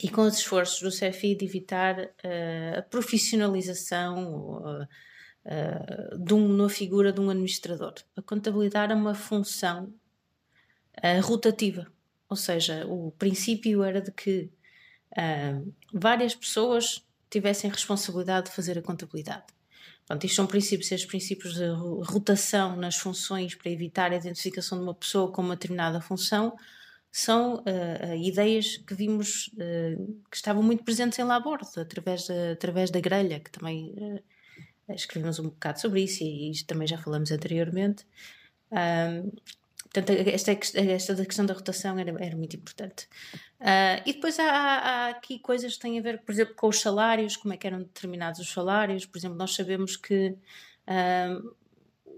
e 0.02 0.08
com 0.08 0.22
os 0.22 0.38
esforços 0.38 0.80
do 0.80 0.90
CFI 0.90 1.34
de 1.34 1.44
evitar 1.44 1.98
uh, 1.98 2.78
a 2.78 2.82
profissionalização 2.82 4.58
uh, 4.58 4.88
uh, 5.44 6.18
de 6.18 6.34
uma 6.34 6.68
figura 6.68 7.12
de 7.12 7.20
um 7.20 7.30
administrador. 7.30 7.94
A 8.16 8.22
contabilidade 8.22 8.92
é 8.92 8.96
uma 8.96 9.14
função 9.14 9.92
rotativa, 11.22 11.86
ou 12.28 12.36
seja, 12.36 12.84
o 12.84 13.12
princípio 13.12 13.84
era 13.84 14.00
de 14.00 14.10
que 14.10 14.50
várias 15.94 16.34
pessoas 16.34 17.06
tivessem 17.30 17.70
responsabilidade 17.70 18.46
de 18.46 18.56
fazer 18.56 18.76
a 18.76 18.82
contabilidade. 18.82 19.46
Portanto, 20.08 20.24
isto 20.24 20.36
são 20.36 20.46
princípios, 20.46 20.90
estes 20.90 21.06
princípios 21.06 21.54
de 21.54 21.66
rotação 22.02 22.74
nas 22.76 22.96
funções 22.96 23.54
para 23.54 23.70
evitar 23.70 24.10
a 24.10 24.16
identificação 24.16 24.78
de 24.78 24.84
uma 24.84 24.94
pessoa 24.94 25.30
com 25.30 25.42
uma 25.42 25.54
determinada 25.54 26.00
função 26.00 26.56
são 27.10 27.56
uh, 27.56 28.14
ideias 28.16 28.78
que 28.78 28.94
vimos 28.94 29.48
uh, 29.48 30.22
que 30.30 30.36
estavam 30.36 30.62
muito 30.62 30.82
presentes 30.84 31.18
em 31.18 31.24
Laborde, 31.24 31.68
através 31.76 32.26
da, 32.26 32.52
através 32.52 32.90
da 32.90 33.00
grelha, 33.00 33.40
que 33.40 33.50
também 33.50 33.92
uh, 33.96 34.22
escrevemos 34.94 35.38
um 35.38 35.44
bocado 35.44 35.80
sobre 35.80 36.02
isso 36.02 36.22
e, 36.22 36.50
e 36.50 36.64
também 36.64 36.86
já 36.86 36.98
falamos 36.98 37.30
anteriormente. 37.30 38.06
Um, 38.70 39.30
portanto, 39.82 40.10
esta, 40.10 40.52
esta 40.52 41.14
da 41.14 41.24
questão 41.24 41.46
da 41.46 41.54
rotação 41.54 41.98
era, 41.98 42.10
era 42.22 42.36
muito 42.36 42.56
importante. 42.56 43.08
e 44.06 44.12
depois 44.12 44.38
há, 44.38 44.44
há, 44.44 45.08
aqui 45.08 45.38
coisas 45.38 45.74
que 45.74 45.80
têm 45.80 45.98
a 45.98 46.02
ver, 46.02 46.22
por 46.22 46.32
exemplo, 46.32 46.54
com 46.54 46.68
os 46.68 46.80
salários, 46.80 47.36
como 47.36 47.54
é 47.54 47.56
que 47.56 47.66
eram 47.66 47.78
determinados 47.78 48.40
os 48.40 48.52
salários. 48.52 49.06
Por 49.06 49.18
exemplo, 49.18 49.36
nós 49.36 49.54
sabemos 49.54 49.96
que 49.96 50.36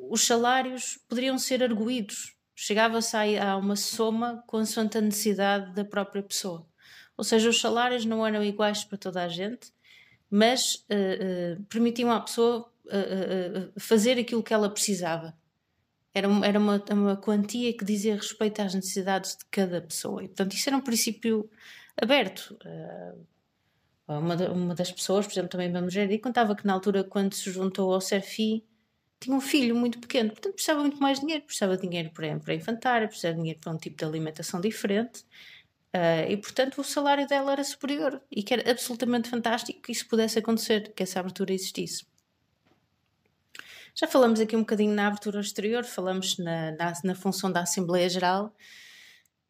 os 0.08 0.24
salários 0.26 0.98
poderiam 1.08 1.38
ser 1.38 1.62
arguídos 1.62 2.36
chegava-se 2.62 3.16
a, 3.16 3.52
a 3.52 3.56
uma 3.56 3.74
soma 3.74 4.44
consoante 4.46 4.98
a 4.98 5.00
necessidade 5.00 5.72
da 5.72 5.82
própria 5.82 6.22
pessoa. 6.22 6.66
Ou 7.16 7.24
seja, 7.24 7.48
os 7.48 7.58
salários 7.58 8.04
não 8.04 8.26
eram 8.26 8.44
iguais 8.44 8.84
para 8.84 8.98
toda 8.98 9.22
a 9.22 9.28
gente, 9.28 9.72
mas 10.30 10.86
uh, 10.88 11.58
uh, 11.58 11.62
permitiam 11.64 12.10
à 12.12 12.20
pessoa 12.20 12.70
uh, 12.86 13.80
fazer 13.80 14.18
aquilo 14.18 14.42
que 14.42 14.54
ela 14.54 14.70
precisava. 14.70 15.34
Era, 16.14 16.28
era 16.44 16.58
uma, 16.58 16.82
uma 16.92 17.16
quantia 17.16 17.76
que 17.76 17.84
dizia 17.84 18.14
respeito 18.14 18.62
às 18.62 18.74
necessidades 18.74 19.36
de 19.36 19.44
cada 19.50 19.80
pessoa. 19.80 20.22
E, 20.22 20.28
portanto, 20.28 20.54
isso 20.54 20.68
era 20.68 20.76
um 20.76 20.80
princípio 20.80 21.48
aberto. 22.00 22.56
Uma, 24.08 24.34
uma, 24.50 24.74
das 24.74 24.90
pessoas, 24.90 25.24
por 25.24 25.32
exemplo, 25.32 25.50
também 25.50 25.70
uma 25.70 25.82
mulher, 25.82 26.10
e 26.10 26.18
contava 26.18 26.56
que 26.56 26.66
na 26.66 26.72
altura, 26.72 27.04
quando 27.04 27.32
se 27.34 27.48
juntou 27.48 27.92
ao 27.94 28.00
Serfi, 28.00 28.64
tinha 29.20 29.36
um 29.36 29.40
filho 29.40 29.76
muito 29.76 30.00
pequeno, 30.00 30.30
portanto 30.30 30.54
precisava 30.54 30.80
muito 30.80 31.00
mais 31.00 31.20
dinheiro, 31.20 31.44
precisava 31.44 31.76
de 31.76 31.82
dinheiro 31.82 32.10
para, 32.10 32.40
para 32.40 32.54
infantária, 32.54 33.06
precisava 33.06 33.34
de 33.34 33.40
dinheiro 33.40 33.60
para 33.60 33.72
um 33.72 33.76
tipo 33.76 33.96
de 33.96 34.04
alimentação 34.04 34.60
diferente. 34.60 35.24
Uh, 35.92 36.30
e 36.30 36.36
portanto 36.36 36.80
o 36.80 36.84
salário 36.84 37.26
dela 37.26 37.50
era 37.50 37.64
superior 37.64 38.22
e 38.30 38.44
que 38.44 38.54
era 38.54 38.70
absolutamente 38.70 39.28
fantástico 39.28 39.82
que 39.82 39.90
isso 39.90 40.06
pudesse 40.06 40.38
acontecer, 40.38 40.92
que 40.94 41.02
essa 41.02 41.18
abertura 41.18 41.52
existisse. 41.52 42.06
Já 43.92 44.06
falamos 44.06 44.38
aqui 44.38 44.54
um 44.54 44.60
bocadinho 44.60 44.94
na 44.94 45.08
abertura 45.08 45.40
exterior, 45.40 45.84
falamos 45.84 46.38
na, 46.38 46.70
na, 46.72 46.92
na 47.02 47.14
função 47.16 47.50
da 47.50 47.62
Assembleia 47.62 48.08
Geral, 48.08 48.54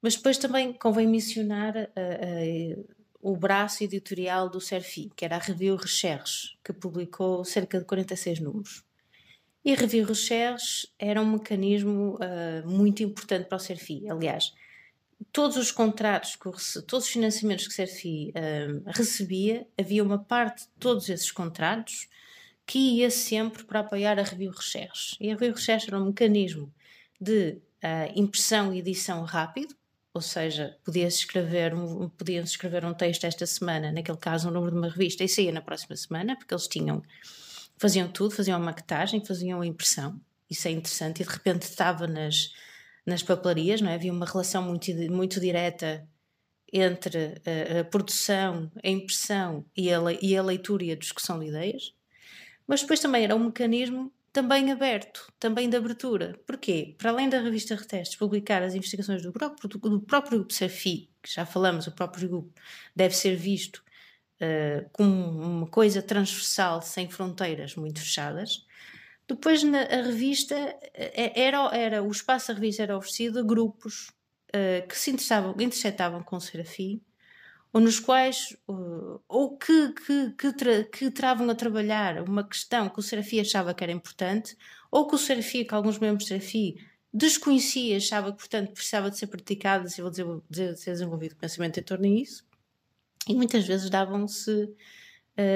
mas 0.00 0.16
depois 0.16 0.38
também 0.38 0.72
convém 0.72 1.06
mencionar 1.06 1.76
uh, 1.76 2.78
uh, 2.78 2.88
o 3.20 3.36
braço 3.36 3.84
editorial 3.84 4.48
do 4.48 4.62
Serfi, 4.62 5.10
que 5.14 5.26
era 5.26 5.36
a 5.36 5.40
Review 5.40 5.76
Recherche, 5.76 6.56
que 6.64 6.72
publicou 6.72 7.44
cerca 7.44 7.78
de 7.78 7.84
46 7.84 8.40
números. 8.40 8.82
E 9.62 9.74
a 9.74 9.76
Review 9.76 10.06
Recherche 10.06 10.88
era 10.98 11.20
um 11.20 11.32
mecanismo 11.32 12.18
muito 12.64 13.02
importante 13.02 13.46
para 13.46 13.56
o 13.56 13.60
Serfi. 13.60 14.08
Aliás, 14.08 14.54
todos 15.32 15.56
os 15.56 15.70
contratos, 15.70 16.38
todos 16.86 17.06
os 17.06 17.12
financiamentos 17.12 17.66
que 17.66 17.74
Serfi 17.74 18.30
uh, 18.30 18.82
recebia, 18.86 19.66
havia 19.78 20.02
uma 20.02 20.18
parte 20.18 20.62
de 20.62 20.70
todos 20.78 21.08
esses 21.08 21.30
contratos 21.30 22.08
que 22.66 22.78
ia 22.78 23.10
sempre 23.10 23.64
para 23.64 23.80
apoiar 23.80 24.18
a 24.18 24.22
Review 24.22 24.52
Recherche. 24.52 25.16
E 25.20 25.30
a 25.30 25.34
Review 25.34 25.54
Recherche 25.54 25.88
era 25.88 25.98
um 25.98 26.06
mecanismo 26.06 26.72
de 27.20 27.58
uh, 27.82 28.12
impressão 28.14 28.72
e 28.72 28.78
edição 28.78 29.24
rápido, 29.24 29.74
ou 30.12 30.20
seja, 30.20 30.76
podia-se 30.84 31.18
escrever, 31.18 31.74
um, 31.74 32.08
podia 32.08 32.40
escrever 32.40 32.84
um 32.84 32.94
texto 32.94 33.24
esta 33.24 33.46
semana, 33.46 33.92
naquele 33.92 34.18
caso 34.18 34.48
um 34.48 34.52
número 34.52 34.72
de 34.72 34.78
uma 34.78 34.88
revista, 34.88 35.22
e 35.22 35.28
saía 35.28 35.52
na 35.52 35.60
próxima 35.60 35.96
semana, 35.96 36.36
porque 36.36 36.52
eles 36.52 36.66
tinham 36.66 37.02
faziam 37.80 38.08
tudo, 38.08 38.34
faziam 38.34 38.56
a 38.56 38.60
maquetagem, 38.60 39.24
faziam 39.24 39.62
a 39.62 39.66
impressão. 39.66 40.20
Isso 40.50 40.68
é 40.68 40.70
interessante. 40.70 41.22
E 41.22 41.24
de 41.24 41.30
repente 41.30 41.62
estava 41.62 42.06
nas, 42.06 42.52
nas 43.06 43.22
papelarias, 43.22 43.80
não 43.80 43.90
é? 43.90 43.94
Havia 43.94 44.12
uma 44.12 44.26
relação 44.26 44.62
muito, 44.62 44.92
muito 45.10 45.40
direta 45.40 46.06
entre 46.72 47.42
a, 47.76 47.80
a 47.80 47.84
produção, 47.84 48.70
a 48.82 48.88
impressão 48.88 49.64
e 49.76 49.92
a, 49.92 49.98
e 50.20 50.36
a 50.36 50.42
leitura 50.42 50.84
e 50.84 50.92
a 50.92 50.96
discussão 50.96 51.38
de 51.38 51.46
ideias. 51.46 51.94
Mas 52.66 52.82
depois 52.82 53.00
também 53.00 53.24
era 53.24 53.34
um 53.34 53.46
mecanismo 53.46 54.12
também 54.32 54.70
aberto, 54.70 55.32
também 55.38 55.68
de 55.68 55.76
abertura. 55.76 56.38
Porquê? 56.46 56.94
Para 56.96 57.10
além 57.10 57.28
da 57.28 57.40
revista 57.40 57.74
Retestes 57.74 58.16
publicar 58.16 58.62
as 58.62 58.74
investigações 58.74 59.22
do 59.22 59.32
próprio, 59.32 59.68
do 59.68 60.00
próprio 60.00 60.38
grupo 60.38 60.52
Safi, 60.52 61.10
que 61.22 61.32
já 61.32 61.44
falamos, 61.44 61.86
o 61.86 61.92
próprio 61.92 62.28
grupo 62.28 62.52
deve 62.94 63.14
ser 63.16 63.34
visto 63.34 63.82
uh, 64.40 64.88
com 64.92 65.04
uma 65.04 65.66
coisa 65.66 66.00
transversal, 66.00 66.80
sem 66.80 67.08
fronteiras 67.10 67.74
muito 67.74 68.00
fechadas. 68.00 68.66
Depois 69.30 69.62
na, 69.62 69.82
a 69.82 70.02
revista 70.02 70.56
eh, 70.92 71.32
era, 71.40 71.70
era 71.72 72.02
o 72.02 72.10
espaço 72.10 72.48
da 72.48 72.54
revista 72.54 72.82
era 72.82 72.96
oferecido 72.96 73.38
a 73.38 73.42
grupos 73.42 74.08
uh, 74.48 74.86
que 74.88 74.98
se 74.98 75.12
interessavam, 75.12 75.52
interceptavam 75.52 76.20
com 76.20 76.34
o 76.34 76.40
Serafim 76.40 77.00
ou 77.72 77.80
nos 77.80 78.00
quais 78.00 78.56
uh, 78.68 79.22
ou 79.28 79.56
que, 79.56 79.92
que, 79.92 80.30
que, 80.32 80.52
tra, 80.52 80.82
que 80.82 81.10
travam 81.12 81.48
a 81.48 81.54
trabalhar 81.54 82.28
uma 82.28 82.42
questão 82.42 82.88
que 82.88 82.98
o 82.98 83.02
Serafim 83.02 83.38
achava 83.38 83.72
que 83.72 83.84
era 83.84 83.92
importante 83.92 84.56
ou 84.90 85.06
que 85.06 85.14
o 85.14 85.18
Serafim, 85.18 85.62
que 85.62 85.74
alguns 85.74 86.00
membros 86.00 86.24
do 86.24 86.28
Serafim 86.28 86.74
desconhecia, 87.14 87.98
achava 87.98 88.32
que 88.32 88.38
portanto 88.38 88.72
precisava 88.72 89.12
de 89.12 89.16
ser 89.16 89.28
praticado 89.28 89.86
e 89.86 90.02
vou 90.02 90.10
dizer, 90.10 90.76
ser 90.76 90.90
desenvolvido 90.90 91.36
pensamento 91.36 91.78
em 91.78 91.84
torno 91.84 92.16
disso 92.16 92.44
e 93.28 93.34
muitas 93.34 93.64
vezes 93.64 93.88
davam-se, 93.88 94.74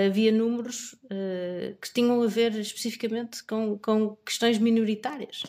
havia 0.06 0.32
números 0.32 0.94
uh, 1.04 1.76
que 1.80 1.92
tinham 1.92 2.22
a 2.22 2.26
ver 2.26 2.54
especificamente 2.58 3.44
com, 3.44 3.78
com 3.78 4.16
questões 4.24 4.58
minoritárias. 4.58 5.42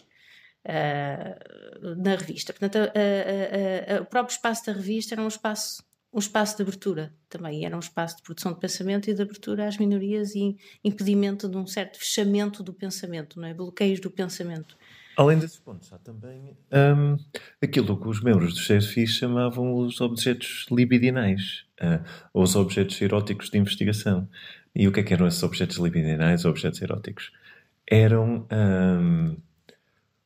Uh, 0.68 1.96
na 1.98 2.16
revista. 2.16 2.52
Portanto, 2.52 2.92
o 4.02 4.06
próprio 4.06 4.34
espaço 4.34 4.66
da 4.66 4.74
revista 4.74 5.14
era 5.14 5.22
um 5.22 5.28
espaço, 5.28 5.84
um 6.16 6.20
espaço 6.20 6.56
de 6.56 6.64
abertura 6.64 7.14
também, 7.30 7.66
era 7.66 7.76
um 7.76 7.80
espaço 7.80 8.16
de 8.16 8.24
produção 8.24 8.54
de 8.54 8.60
pensamento 8.62 9.10
e 9.10 9.14
de 9.14 9.22
abertura 9.22 9.68
às 9.68 9.78
minorias 9.78 10.34
e 10.34 10.56
impedimento 10.82 11.50
de 11.50 11.58
um 11.58 11.68
certo 11.68 12.00
fechamento 12.00 12.64
do 12.64 12.74
pensamento, 12.74 13.38
não 13.38 13.50
é? 13.50 13.54
bloqueios 13.54 14.00
do 14.00 14.10
pensamento. 14.10 14.78
Além 15.18 15.38
desses 15.38 15.60
pontos, 15.60 15.92
há 15.92 15.98
também 15.98 16.58
um, 16.72 17.18
aquilo 17.62 18.00
que 18.00 18.08
os 18.08 18.22
membros 18.22 18.54
do 18.54 18.62
CSFI 18.62 19.06
chamavam 19.08 19.76
os 19.76 20.00
objetos 20.00 20.66
libidinais, 20.72 21.66
uh, 21.82 22.02
ou 22.34 22.44
os 22.44 22.56
objetos 22.56 23.02
eróticos 23.02 23.50
de 23.50 23.58
investigação. 23.58 24.28
E 24.74 24.88
o 24.88 24.94
que 24.94 25.02
é 25.02 25.04
que 25.04 25.14
eram 25.14 25.28
esses 25.28 25.44
objetos 25.44 25.78
libidinais 25.78 26.46
ou 26.46 26.52
objetos 26.52 26.82
eróticos? 26.82 27.32
Eram 27.90 28.48
um, 28.52 29.38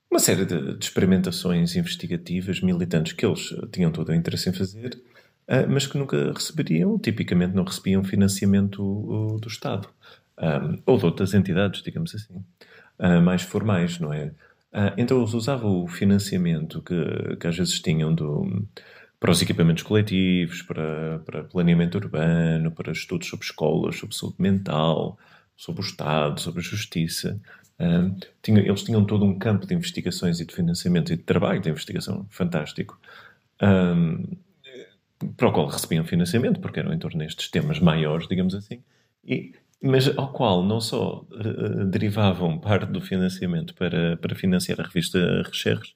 uma 0.09 0.19
série 0.19 0.45
de, 0.45 0.75
de, 0.75 0.83
experimentações 0.83 1.75
investigativas 1.75 2.61
militantes 2.61 3.13
que 3.13 3.25
eles 3.25 3.55
tinham 3.71 3.91
todo 3.91 4.09
o 4.09 4.15
interesse 4.15 4.49
em 4.49 4.53
fazer, 4.53 4.99
mas 5.67 5.87
que 5.87 5.97
nunca 5.97 6.31
receberiam, 6.31 6.97
tipicamente 6.99 7.55
não 7.55 7.63
recebiam 7.63 8.03
financiamento 8.03 9.37
do 9.41 9.47
Estado. 9.47 9.89
Ou 10.85 10.97
de 10.97 11.05
outras 11.05 11.33
entidades, 11.33 11.81
digamos 11.81 12.13
assim, 12.15 12.35
uh, 12.99 13.21
mais 13.21 13.41
formais, 13.41 13.99
não 13.99 14.13
é? 14.13 14.31
Ah, 14.71 14.93
então 14.97 15.19
eles 15.19 15.33
usavam 15.33 15.83
o 15.83 15.87
financiamento 15.87 16.81
que, 16.81 17.35
que 17.37 17.47
às 17.47 17.57
vezes 17.57 17.81
tinham 17.81 18.13
do, 18.13 18.67
para 19.19 19.31
os 19.31 19.41
equipamentos 19.41 19.83
coletivos, 19.83 20.61
para, 20.61 21.19
para 21.19 21.43
planeamento 21.43 21.97
urbano, 21.97 22.71
para 22.71 22.91
estudos 22.91 23.27
sobre 23.27 23.45
escolas, 23.45 23.97
sobre 23.97 24.15
saúde 24.15 24.35
mental, 24.39 25.17
sobre 25.57 25.81
o 25.81 25.83
Estado, 25.83 26.39
sobre 26.39 26.59
a 26.59 26.63
justiça. 26.63 27.39
Tinha, 28.41 28.59
eles 28.59 28.83
tinham 28.83 29.05
todo 29.05 29.25
um 29.25 29.39
campo 29.39 29.65
de 29.65 29.73
investigações 29.73 30.39
e 30.39 30.45
de 30.45 30.53
financiamento 30.53 31.11
e 31.11 31.17
de 31.17 31.23
trabalho 31.23 31.61
de 31.61 31.69
investigação 31.69 32.25
fantástico, 32.29 32.99
um, 33.61 34.23
para 35.35 35.47
o 35.47 35.51
qual 35.51 35.67
recebiam 35.67 36.03
financiamento, 36.05 36.59
porque 36.59 36.79
eram 36.79 36.93
em 36.93 36.99
torno 36.99 37.19
destes 37.19 37.49
temas 37.49 37.79
maiores, 37.79 38.27
digamos 38.27 38.55
assim, 38.55 38.81
e 39.25 39.53
mas 39.81 40.09
ao 40.17 40.33
qual 40.33 40.63
não 40.63 40.81
só 40.81 41.25
uh, 41.31 41.85
derivavam 41.85 42.59
parte 42.59 42.91
do 42.91 42.99
financiamento 42.99 43.73
para, 43.75 44.17
para 44.17 44.35
financiar 44.35 44.79
a 44.81 44.83
revista 44.83 45.41
Recherche, 45.45 45.93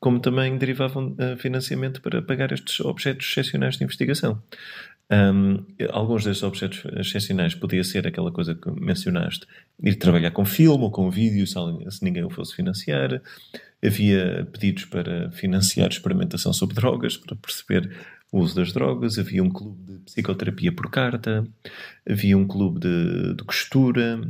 como 0.00 0.18
também 0.18 0.58
derivavam 0.58 1.12
uh, 1.12 1.36
financiamento 1.36 2.02
para 2.02 2.20
pagar 2.20 2.50
estes 2.50 2.80
objetos 2.80 3.28
excepcionais 3.28 3.76
de 3.76 3.84
investigação. 3.84 4.42
Um, 5.10 5.66
alguns 5.90 6.24
destes 6.24 6.42
objetos 6.42 6.84
excepcionais 6.96 7.54
podia 7.54 7.84
ser 7.84 8.06
aquela 8.06 8.32
coisa 8.32 8.54
que 8.54 8.70
mencionaste, 8.70 9.46
ir 9.82 9.96
trabalhar 9.96 10.30
com 10.30 10.44
filme 10.44 10.84
ou 10.84 10.90
com 10.90 11.10
vídeo, 11.10 11.46
se, 11.46 11.54
se 11.90 12.04
ninguém 12.04 12.24
o 12.24 12.30
fosse 12.30 12.56
financiar. 12.56 13.20
Havia 13.84 14.48
pedidos 14.52 14.86
para 14.86 15.30
financiar 15.32 15.90
experimentação 15.90 16.52
sobre 16.52 16.74
drogas, 16.74 17.16
para 17.16 17.36
perceber 17.36 17.94
o 18.32 18.40
uso 18.40 18.56
das 18.56 18.72
drogas, 18.72 19.18
havia 19.18 19.44
um 19.44 19.50
clube 19.50 19.92
de 19.92 19.98
psicoterapia 19.98 20.72
por 20.72 20.90
carta, 20.90 21.46
havia 22.08 22.36
um 22.36 22.46
clube 22.46 22.80
de, 22.80 23.34
de 23.34 23.44
costura, 23.44 24.20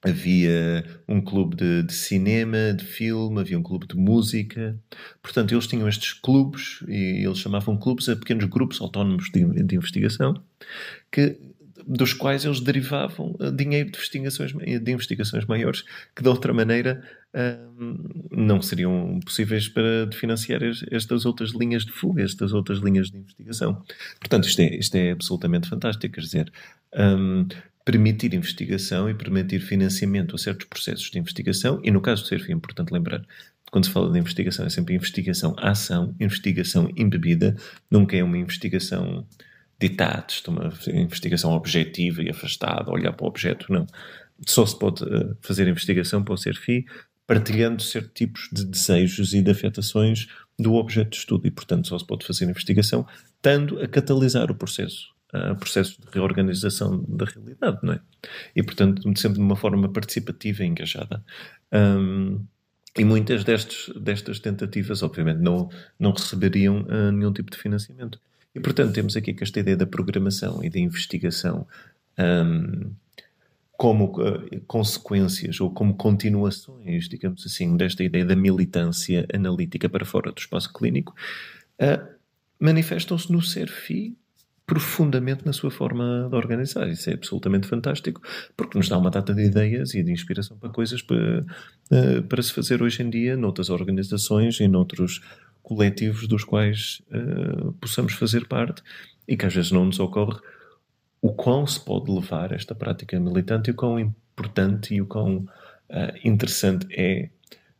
havia 0.00 0.84
um 1.08 1.20
clube 1.20 1.56
de, 1.56 1.82
de, 1.82 1.92
cinema, 1.92 2.72
de 2.72 2.84
filme, 2.84 3.40
havia 3.40 3.58
um 3.58 3.62
clube 3.62 3.88
de 3.88 3.96
música. 3.96 4.78
Portanto, 5.20 5.52
eles 5.52 5.66
tinham 5.66 5.88
estes 5.88 6.12
clubes, 6.12 6.84
e 6.86 7.24
eles 7.24 7.38
chamavam 7.38 7.76
clubes 7.76 8.08
a 8.08 8.14
pequenos 8.14 8.44
grupos 8.44 8.80
autónomos 8.80 9.28
de, 9.30 9.44
de 9.64 9.74
investigação, 9.74 10.40
que, 11.10 11.36
dos 11.86 12.12
quais 12.12 12.44
eles 12.44 12.60
derivavam 12.60 13.36
eh, 13.40 13.50
dinheiro 13.50 13.90
de 13.90 13.98
investigações, 13.98 14.52
de 14.52 14.92
investigações 14.92 15.44
maiores, 15.44 15.84
que 16.14 16.22
de 16.22 16.28
outra 16.28 16.52
maneira 16.52 17.02
hum, 17.78 18.28
não 18.30 18.62
seriam 18.62 19.20
possíveis 19.24 19.68
para 19.68 20.10
financiar 20.12 20.60
estas 20.90 21.26
outras 21.26 21.50
linhas 21.50 21.84
de 21.84 21.92
fuga, 21.92 22.22
estas 22.22 22.52
outras 22.52 22.78
linhas 22.78 23.10
de 23.10 23.18
investigação. 23.18 23.82
Portanto, 24.18 24.48
isto 24.48 24.60
é, 24.60 24.76
isto 24.76 24.94
é 24.94 25.10
absolutamente 25.12 25.68
fantástico, 25.68 26.14
quer 26.14 26.20
dizer, 26.20 26.52
um, 26.96 27.46
permitir 27.84 28.34
investigação 28.34 29.10
e 29.10 29.14
permitir 29.14 29.60
financiamento 29.60 30.34
a 30.34 30.38
certos 30.38 30.66
processos 30.66 31.10
de 31.10 31.18
investigação, 31.18 31.80
e 31.84 31.90
no 31.90 32.00
caso 32.00 32.22
do 32.22 32.28
CERF 32.28 32.50
é 32.50 32.54
importante 32.54 32.92
lembrar, 32.92 33.22
quando 33.70 33.84
se 33.84 33.90
fala 33.90 34.10
de 34.10 34.18
investigação, 34.18 34.64
é 34.64 34.70
sempre 34.70 34.94
investigação 34.94 35.54
ação, 35.58 36.14
investigação 36.18 36.88
embebida, 36.96 37.56
nunca 37.90 38.16
é 38.16 38.22
uma 38.22 38.38
investigação 38.38 39.26
ditados, 39.88 40.42
uma 40.46 40.72
investigação 40.88 41.52
objetiva 41.52 42.22
e 42.22 42.30
afastada, 42.30 42.90
olhar 42.90 43.12
para 43.12 43.24
o 43.24 43.28
objeto, 43.28 43.72
não. 43.72 43.86
Só 44.46 44.66
se 44.66 44.78
pode 44.78 45.04
eh, 45.04 45.34
fazer 45.40 45.68
investigação 45.68 46.22
para 46.22 46.34
o 46.34 46.36
CERFI 46.36 46.84
partilhando 47.26 47.82
certos 47.82 48.12
tipos 48.14 48.48
de 48.52 48.64
desejos 48.64 49.32
e 49.32 49.40
de 49.40 49.50
afetações 49.50 50.26
do 50.58 50.74
objeto 50.74 51.10
de 51.10 51.16
estudo 51.16 51.46
e, 51.46 51.50
portanto, 51.50 51.88
só 51.88 51.98
se 51.98 52.06
pode 52.06 52.26
fazer 52.26 52.44
investigação 52.44 53.06
estando 53.36 53.80
a 53.80 53.88
catalisar 53.88 54.50
o 54.50 54.54
processo 54.54 55.14
uh, 55.34 55.56
processo 55.56 56.00
de 56.00 56.06
reorganização 56.12 57.04
da 57.08 57.24
realidade, 57.24 57.78
não 57.82 57.94
é? 57.94 58.00
E, 58.54 58.62
portanto, 58.62 59.02
sempre 59.18 59.38
de 59.38 59.44
uma 59.44 59.56
forma 59.56 59.88
participativa 59.88 60.62
e 60.62 60.66
engajada. 60.66 61.24
Um, 61.72 62.44
e 62.96 63.04
muitas 63.04 63.42
destes, 63.42 63.92
destas 63.96 64.38
tentativas, 64.38 65.02
obviamente, 65.02 65.40
não, 65.40 65.68
não 65.98 66.12
receberiam 66.12 66.82
uh, 66.82 67.10
nenhum 67.10 67.32
tipo 67.32 67.50
de 67.50 67.58
financiamento. 67.58 68.20
E, 68.54 68.60
portanto, 68.60 68.92
temos 68.92 69.16
aqui 69.16 69.36
esta 69.40 69.60
ideia 69.60 69.76
da 69.76 69.86
programação 69.86 70.62
e 70.62 70.70
da 70.70 70.78
investigação 70.78 71.66
um, 72.18 72.92
como 73.76 74.04
uh, 74.20 74.60
consequências 74.66 75.60
ou 75.60 75.70
como 75.70 75.94
continuações, 75.94 77.08
digamos 77.08 77.44
assim, 77.44 77.76
desta 77.76 78.04
ideia 78.04 78.24
da 78.24 78.36
militância 78.36 79.26
analítica 79.34 79.88
para 79.88 80.04
fora 80.04 80.30
do 80.30 80.38
espaço 80.38 80.72
clínico, 80.72 81.14
uh, 81.80 82.14
manifestam-se 82.60 83.32
no 83.32 83.42
ser-fi 83.42 84.16
profundamente 84.66 85.44
na 85.44 85.52
sua 85.52 85.70
forma 85.70 86.26
de 86.30 86.36
organizar. 86.36 86.88
Isso 86.88 87.10
é 87.10 87.14
absolutamente 87.14 87.66
fantástico, 87.66 88.22
porque 88.56 88.78
nos 88.78 88.88
dá 88.88 88.96
uma 88.96 89.10
data 89.10 89.34
de 89.34 89.44
ideias 89.44 89.92
e 89.94 90.02
de 90.02 90.10
inspiração 90.10 90.56
para 90.56 90.70
coisas 90.70 91.02
para, 91.02 91.44
uh, 91.90 92.22
para 92.28 92.42
se 92.42 92.52
fazer 92.52 92.82
hoje 92.82 93.02
em 93.02 93.10
dia 93.10 93.36
noutras 93.36 93.68
organizações 93.70 94.60
e 94.60 94.68
noutros 94.68 95.20
coletivos 95.64 96.28
dos 96.28 96.44
quais 96.44 97.02
uh, 97.10 97.72
possamos 97.80 98.12
fazer 98.12 98.46
parte 98.46 98.82
e 99.26 99.36
que 99.36 99.46
às 99.46 99.54
vezes 99.54 99.72
não 99.72 99.86
nos 99.86 99.98
ocorre 99.98 100.38
o 101.20 101.32
quão 101.32 101.66
se 101.66 101.80
pode 101.82 102.12
levar 102.12 102.52
esta 102.52 102.74
prática 102.74 103.18
militante 103.18 103.70
e 103.70 103.72
o 103.72 103.74
quão 103.74 103.98
importante 103.98 104.94
e 104.94 105.00
o 105.00 105.06
quão 105.06 105.38
uh, 105.38 105.48
interessante 106.22 106.86
é 106.90 107.30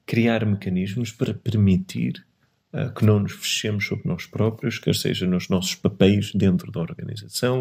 criar 0.06 0.46
mecanismos 0.46 1.12
para 1.12 1.34
permitir 1.34 2.24
uh, 2.72 2.90
que 2.94 3.04
não 3.04 3.20
nos 3.20 3.32
fechemos 3.32 3.86
sobre 3.86 4.08
nós 4.08 4.24
próprios, 4.24 4.78
quer 4.78 4.94
seja 4.94 5.26
nos 5.26 5.50
nossos 5.50 5.74
papéis 5.74 6.32
dentro 6.34 6.72
da 6.72 6.80
organização, 6.80 7.60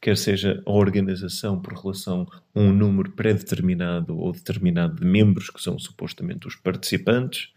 quer 0.00 0.16
seja 0.16 0.62
a 0.64 0.70
organização 0.70 1.60
por 1.60 1.74
relação 1.74 2.24
a 2.54 2.60
um 2.60 2.72
número 2.72 3.10
pré-determinado 3.10 4.16
ou 4.16 4.30
determinado 4.30 4.94
de 4.94 5.04
membros 5.04 5.50
que 5.50 5.60
são 5.60 5.76
supostamente 5.76 6.46
os 6.46 6.54
participantes, 6.54 7.52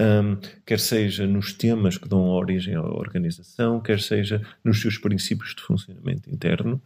um, 0.00 0.38
quer 0.64 0.78
seja 0.78 1.26
nos 1.26 1.52
temas 1.52 1.98
que 1.98 2.08
dão 2.08 2.28
origem 2.28 2.74
à 2.74 2.82
organização, 2.82 3.80
quer 3.80 4.00
seja 4.00 4.42
nos 4.64 4.80
seus 4.80 4.98
princípios 4.98 5.54
de 5.54 5.62
funcionamento 5.62 6.30
interno, 6.30 6.80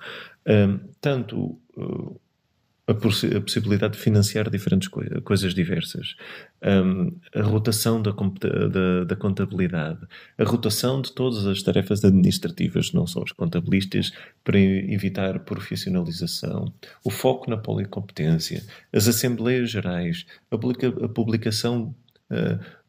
um, 0.46 0.78
tanto 1.00 1.58
uh, 1.76 2.20
a, 2.88 2.92
a, 2.92 3.40
possibilidade 3.40 3.94
de 3.94 3.98
financiar 3.98 4.48
diferentes 4.48 4.88
co 4.88 5.00
coisas 5.22 5.54
diversas, 5.54 6.14
um, 6.62 7.12
a 7.34 7.42
rotação 7.42 8.00
da, 8.00 8.12
da, 8.12 9.04
da, 9.04 9.16
contabilidade, 9.16 10.06
a 10.38 10.44
rotação 10.44 11.00
de 11.02 11.12
todas 11.12 11.46
as 11.46 11.62
tarefas 11.62 12.04
administrativas, 12.04 12.92
não 12.92 13.06
só 13.06 13.22
os 13.22 13.32
contabilistas, 13.32 14.12
para 14.44 14.58
evitar 14.58 15.40
profissionalização, 15.40 16.72
o 17.04 17.10
foco 17.10 17.50
na 17.50 17.56
policompetência, 17.56 18.62
as 18.92 19.08
assembleias 19.08 19.70
gerais, 19.70 20.24
a, 20.50 20.56
publica 20.56 20.88
a 21.04 21.08
publicação 21.08 21.94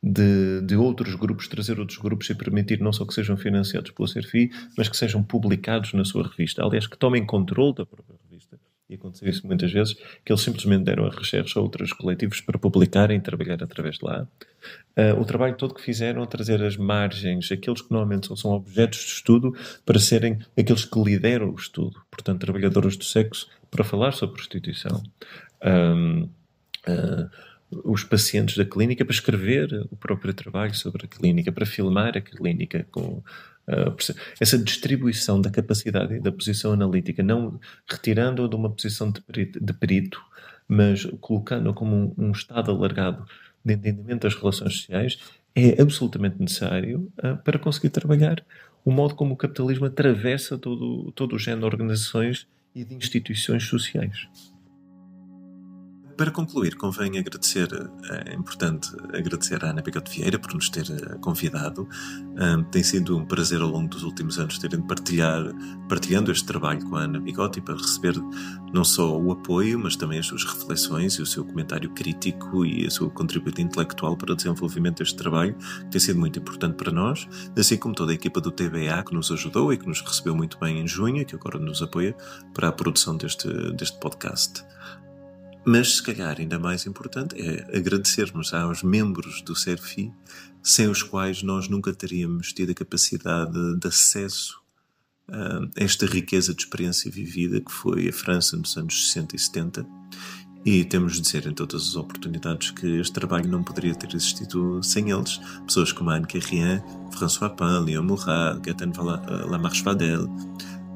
de, 0.01 0.61
de, 0.61 0.75
outros 0.75 1.15
grupos, 1.15 1.47
trazer 1.47 1.79
outros 1.79 1.97
grupos 1.97 2.29
e 2.29 2.35
permitir 2.35 2.79
não 2.79 2.93
só 2.93 3.05
que 3.05 3.13
sejam 3.13 3.37
financiados 3.37 3.91
pelo 3.91 4.07
CERFI, 4.07 4.51
mas 4.77 4.89
que 4.89 4.97
sejam 4.97 5.23
publicados 5.23 5.93
na 5.93 6.05
sua 6.05 6.27
revista. 6.27 6.63
Aliás, 6.63 6.87
que 6.87 6.97
tomem 6.97 7.25
controle 7.25 7.75
da 7.75 7.85
própria 7.85 8.17
revista. 8.29 8.59
E 8.89 8.95
aconteceu 8.95 9.27
isso 9.27 9.45
muitas 9.45 9.71
vezes, 9.71 9.95
que 10.23 10.31
eles 10.31 10.41
simplesmente 10.41 10.85
deram 10.85 11.05
a 11.05 11.09
recherche 11.09 11.59
a 11.59 11.61
outros 11.61 11.91
coletivos 11.91 12.39
para 12.39 12.57
publicarem 12.57 13.17
e 13.17 13.21
trabalhar 13.21 13.61
através 13.61 13.97
de 13.97 14.05
lá. 14.05 14.25
Uh, 14.95 15.19
o 15.19 15.25
trabalho 15.25 15.57
todo 15.57 15.73
que 15.73 15.81
fizeram 15.81 16.23
a 16.23 16.25
trazer 16.25 16.63
as 16.63 16.77
margens, 16.77 17.51
aqueles 17.51 17.81
que 17.81 17.91
normalmente 17.91 18.33
são 18.39 18.51
objetos 18.51 18.99
de 18.99 19.07
estudo, 19.07 19.53
para 19.85 19.99
serem 19.99 20.39
aqueles 20.57 20.85
que 20.85 21.03
lideram 21.03 21.49
o 21.49 21.55
estudo. 21.55 22.01
Portanto, 22.09 22.39
trabalhadores 22.39 22.95
do 22.95 23.03
sexo, 23.03 23.49
para 23.69 23.83
falar 23.83 24.13
sobre 24.13 24.35
prostituição. 24.35 25.03
Um, 25.61 26.29
uh, 26.87 27.29
os 27.71 28.03
pacientes 28.03 28.57
da 28.57 28.65
clínica 28.65 29.03
para 29.03 29.13
escrever 29.13 29.85
o 29.91 29.95
próprio 29.95 30.33
trabalho 30.33 30.73
sobre 30.75 31.05
a 31.05 31.07
clínica, 31.07 31.51
para 31.51 31.65
filmar 31.65 32.17
a 32.17 32.21
clínica 32.21 32.85
com 32.91 33.23
uh, 33.67 33.95
essa 34.39 34.57
distribuição 34.57 35.41
da 35.41 35.49
capacidade 35.49 36.15
e 36.15 36.19
da 36.19 36.31
posição 36.31 36.71
analítica, 36.73 37.21
não 37.21 37.59
retirando-a 37.89 38.47
de 38.47 38.55
uma 38.55 38.69
posição 38.69 39.11
de 39.11 39.21
perito, 39.21 39.59
de 39.59 39.73
perito 39.73 40.21
mas 40.67 41.05
colocando-a 41.21 41.73
como 41.73 41.95
um, 41.95 42.25
um, 42.25 42.31
estado 42.31 42.71
alargado 42.71 43.25
de 43.63 43.73
entendimento 43.73 44.23
das 44.23 44.35
relações 44.35 44.73
sociais, 44.73 45.17
é 45.55 45.81
absolutamente 45.81 46.39
necessário 46.39 47.11
uh, 47.19 47.37
para 47.43 47.57
conseguir 47.57 47.89
trabalhar 47.89 48.43
o 48.83 48.91
modo 48.91 49.15
como 49.15 49.33
o 49.33 49.37
capitalismo 49.37 49.85
atravessa 49.85 50.57
todo, 50.57 51.11
todo 51.13 51.35
o 51.35 51.39
género 51.39 51.61
de 51.61 51.75
organizações 51.75 52.47
e 52.75 52.83
de 52.83 52.93
instituições 52.93 53.63
sociais. 53.63 54.27
Para 56.17 56.31
concluir, 56.31 56.75
convém 56.77 57.19
agradecer, 57.19 57.69
é 58.09 58.33
importante 58.33 58.89
agradecer 59.13 59.63
à 59.63 59.69
Ana 59.69 59.83
Picote 59.83 60.17
Vieira 60.17 60.39
por 60.39 60.51
nos 60.55 60.67
ter 60.67 60.89
eh, 60.89 61.15
convidado. 61.21 61.87
Um, 62.41 62.63
tem 62.63 62.81
sido 62.81 63.15
um 63.15 63.23
prazer 63.23 63.61
ao 63.61 63.69
longo 63.69 63.87
dos 63.87 64.01
últimos 64.01 64.39
anos 64.39 64.57
terem 64.57 64.81
de 64.81 64.87
partilhar, 64.87 65.43
partilhando 65.87 66.31
este 66.31 66.43
trabalho 66.43 66.83
com 66.89 66.95
a 66.95 67.01
Ana 67.01 67.21
Picote 67.21 67.61
para 67.61 67.75
receber 67.75 68.15
não 68.73 68.83
só 68.83 69.15
o 69.15 69.31
apoio, 69.31 69.77
mas 69.77 69.95
também 69.95 70.17
as 70.17 70.25
suas 70.25 70.43
reflexões 70.43 71.13
e 71.13 71.21
o 71.21 71.25
seu 71.25 71.45
comentário 71.45 71.91
crítico 71.91 72.65
e 72.65 72.87
o 72.87 72.89
seu 72.89 73.11
contributo 73.11 73.61
intelectual 73.61 74.17
para 74.17 74.33
o 74.33 74.35
desenvolvimento 74.35 74.97
deste 74.97 75.17
trabalho, 75.17 75.55
que 75.81 75.91
tem 75.91 76.01
sido 76.01 76.19
muito 76.19 76.39
importante 76.39 76.77
para 76.77 76.91
nós, 76.91 77.27
assim 77.55 77.77
como 77.77 77.93
toda 77.93 78.11
a 78.11 78.15
equipa 78.15 78.41
do 78.41 78.49
TBA 78.49 79.03
que 79.05 79.13
nos 79.13 79.31
ajudou 79.31 79.71
e 79.71 79.77
que 79.77 79.85
nos 79.85 80.01
recebeu 80.01 80.35
muito 80.35 80.57
bem 80.57 80.79
em 80.79 80.87
junho, 80.87 81.23
que 81.23 81.35
agora 81.35 81.59
nos 81.59 81.79
apoia 81.83 82.15
para 82.55 82.69
a 82.69 82.71
produção 82.71 83.15
deste, 83.15 83.47
deste 83.73 83.99
podcast. 83.99 84.65
Mas, 85.69 85.97
se 85.97 86.03
calhar, 86.03 86.37
ainda 86.39 86.57
mais 86.57 86.85
importante 86.85 87.35
é 87.37 87.77
agradecermos 87.77 88.53
aos 88.53 88.83
membros 88.83 89.41
do 89.41 89.53
CERFI, 89.53 90.13
sem 90.63 90.87
os 90.87 91.03
quais 91.03 91.43
nós 91.43 91.67
nunca 91.67 91.93
teríamos 91.93 92.53
tido 92.53 92.71
a 92.71 92.73
capacidade 92.73 93.77
de 93.77 93.85
acesso 93.85 94.61
a 95.29 95.67
esta 95.75 96.05
riqueza 96.05 96.53
de 96.53 96.61
experiência 96.61 97.11
vivida 97.11 97.59
que 97.59 97.69
foi 97.69 98.07
a 98.07 98.13
França 98.13 98.55
nos 98.55 98.77
anos 98.77 99.11
60 99.11 99.35
e 99.35 99.39
70. 99.39 99.85
E 100.65 100.85
temos 100.85 101.15
de 101.15 101.21
dizer 101.21 101.45
em 101.45 101.53
todas 101.53 101.81
as 101.81 101.95
oportunidades 101.97 102.71
que 102.71 102.87
este 103.01 103.11
trabalho 103.11 103.49
não 103.49 103.61
poderia 103.61 103.93
ter 103.93 104.15
existido 104.15 104.81
sem 104.81 105.11
eles. 105.11 105.37
Pessoas 105.65 105.91
como 105.91 106.11
Anne 106.11 106.27
Carrien, 106.27 106.81
François 107.11 107.53
Pan, 107.53 107.81
Léon 107.81 108.03
Murat, 108.03 108.61
Gaëtan 108.61 108.93
Lamarche 109.49 109.83
Vadel, 109.83 110.29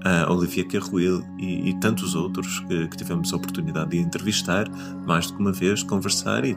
uh, 0.06 0.32
Olivia 0.32 0.66
Carruil 0.68 1.24
e, 1.38 1.70
e, 1.70 1.80
tantos 1.80 2.16
outros 2.16 2.60
que, 2.62 2.88
que, 2.88 2.98
tivemos 2.98 3.32
a 3.34 3.36
oportunidade 3.36 3.92
de 3.92 3.98
entrevistar 3.98 4.68
mais 5.06 5.28
do 5.28 5.36
que 5.36 5.40
uma 5.40 5.52
vez, 5.52 5.84
conversar 5.84 6.46
e, 6.46 6.56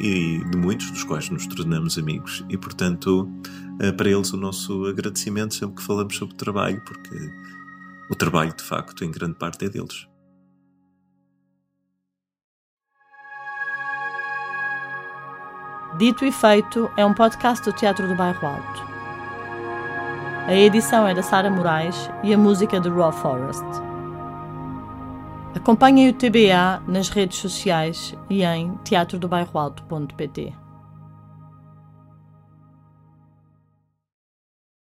e 0.00 0.44
de 0.50 0.56
muitos 0.56 0.90
dos 0.90 1.04
quais 1.04 1.28
nos 1.30 1.46
tornamos 1.46 1.98
amigos. 1.98 2.44
E, 2.48 2.56
portanto, 2.56 3.28
uh, 3.82 3.92
para 3.96 4.10
eles 4.10 4.32
o 4.32 4.36
nosso 4.36 4.86
agradecimento 4.86 5.54
sempre 5.54 5.76
que 5.76 5.82
falamos 5.82 6.16
sobre 6.16 6.34
trabalho, 6.36 6.82
porque 6.84 7.16
o 8.10 8.14
trabalho, 8.14 8.54
de 8.54 8.62
facto, 8.62 9.04
em 9.04 9.10
grande 9.10 9.34
parte 9.34 9.64
é 9.64 9.68
deles. 9.68 10.08
Dito 15.98 16.24
e 16.24 16.32
Feito 16.32 16.90
é 16.96 17.04
um 17.04 17.12
podcast 17.12 17.64
do 17.64 17.72
Teatro 17.76 18.06
do 18.06 18.14
Bairro 18.14 18.46
Alto. 18.46 18.89
A 20.50 20.54
edição 20.56 21.06
é 21.06 21.14
da 21.14 21.22
Sara 21.22 21.48
Moraes 21.48 22.10
e 22.24 22.34
a 22.34 22.36
música 22.36 22.80
de 22.80 22.88
Raw 22.88 23.12
Forest. 23.12 23.64
Acompanhem 25.54 26.08
o 26.08 26.12
TBA 26.12 26.82
nas 26.88 27.08
redes 27.08 27.38
sociais 27.38 28.16
e 28.28 28.42
em 28.42 28.74
teatrodobairroalto.pt. 28.78 30.52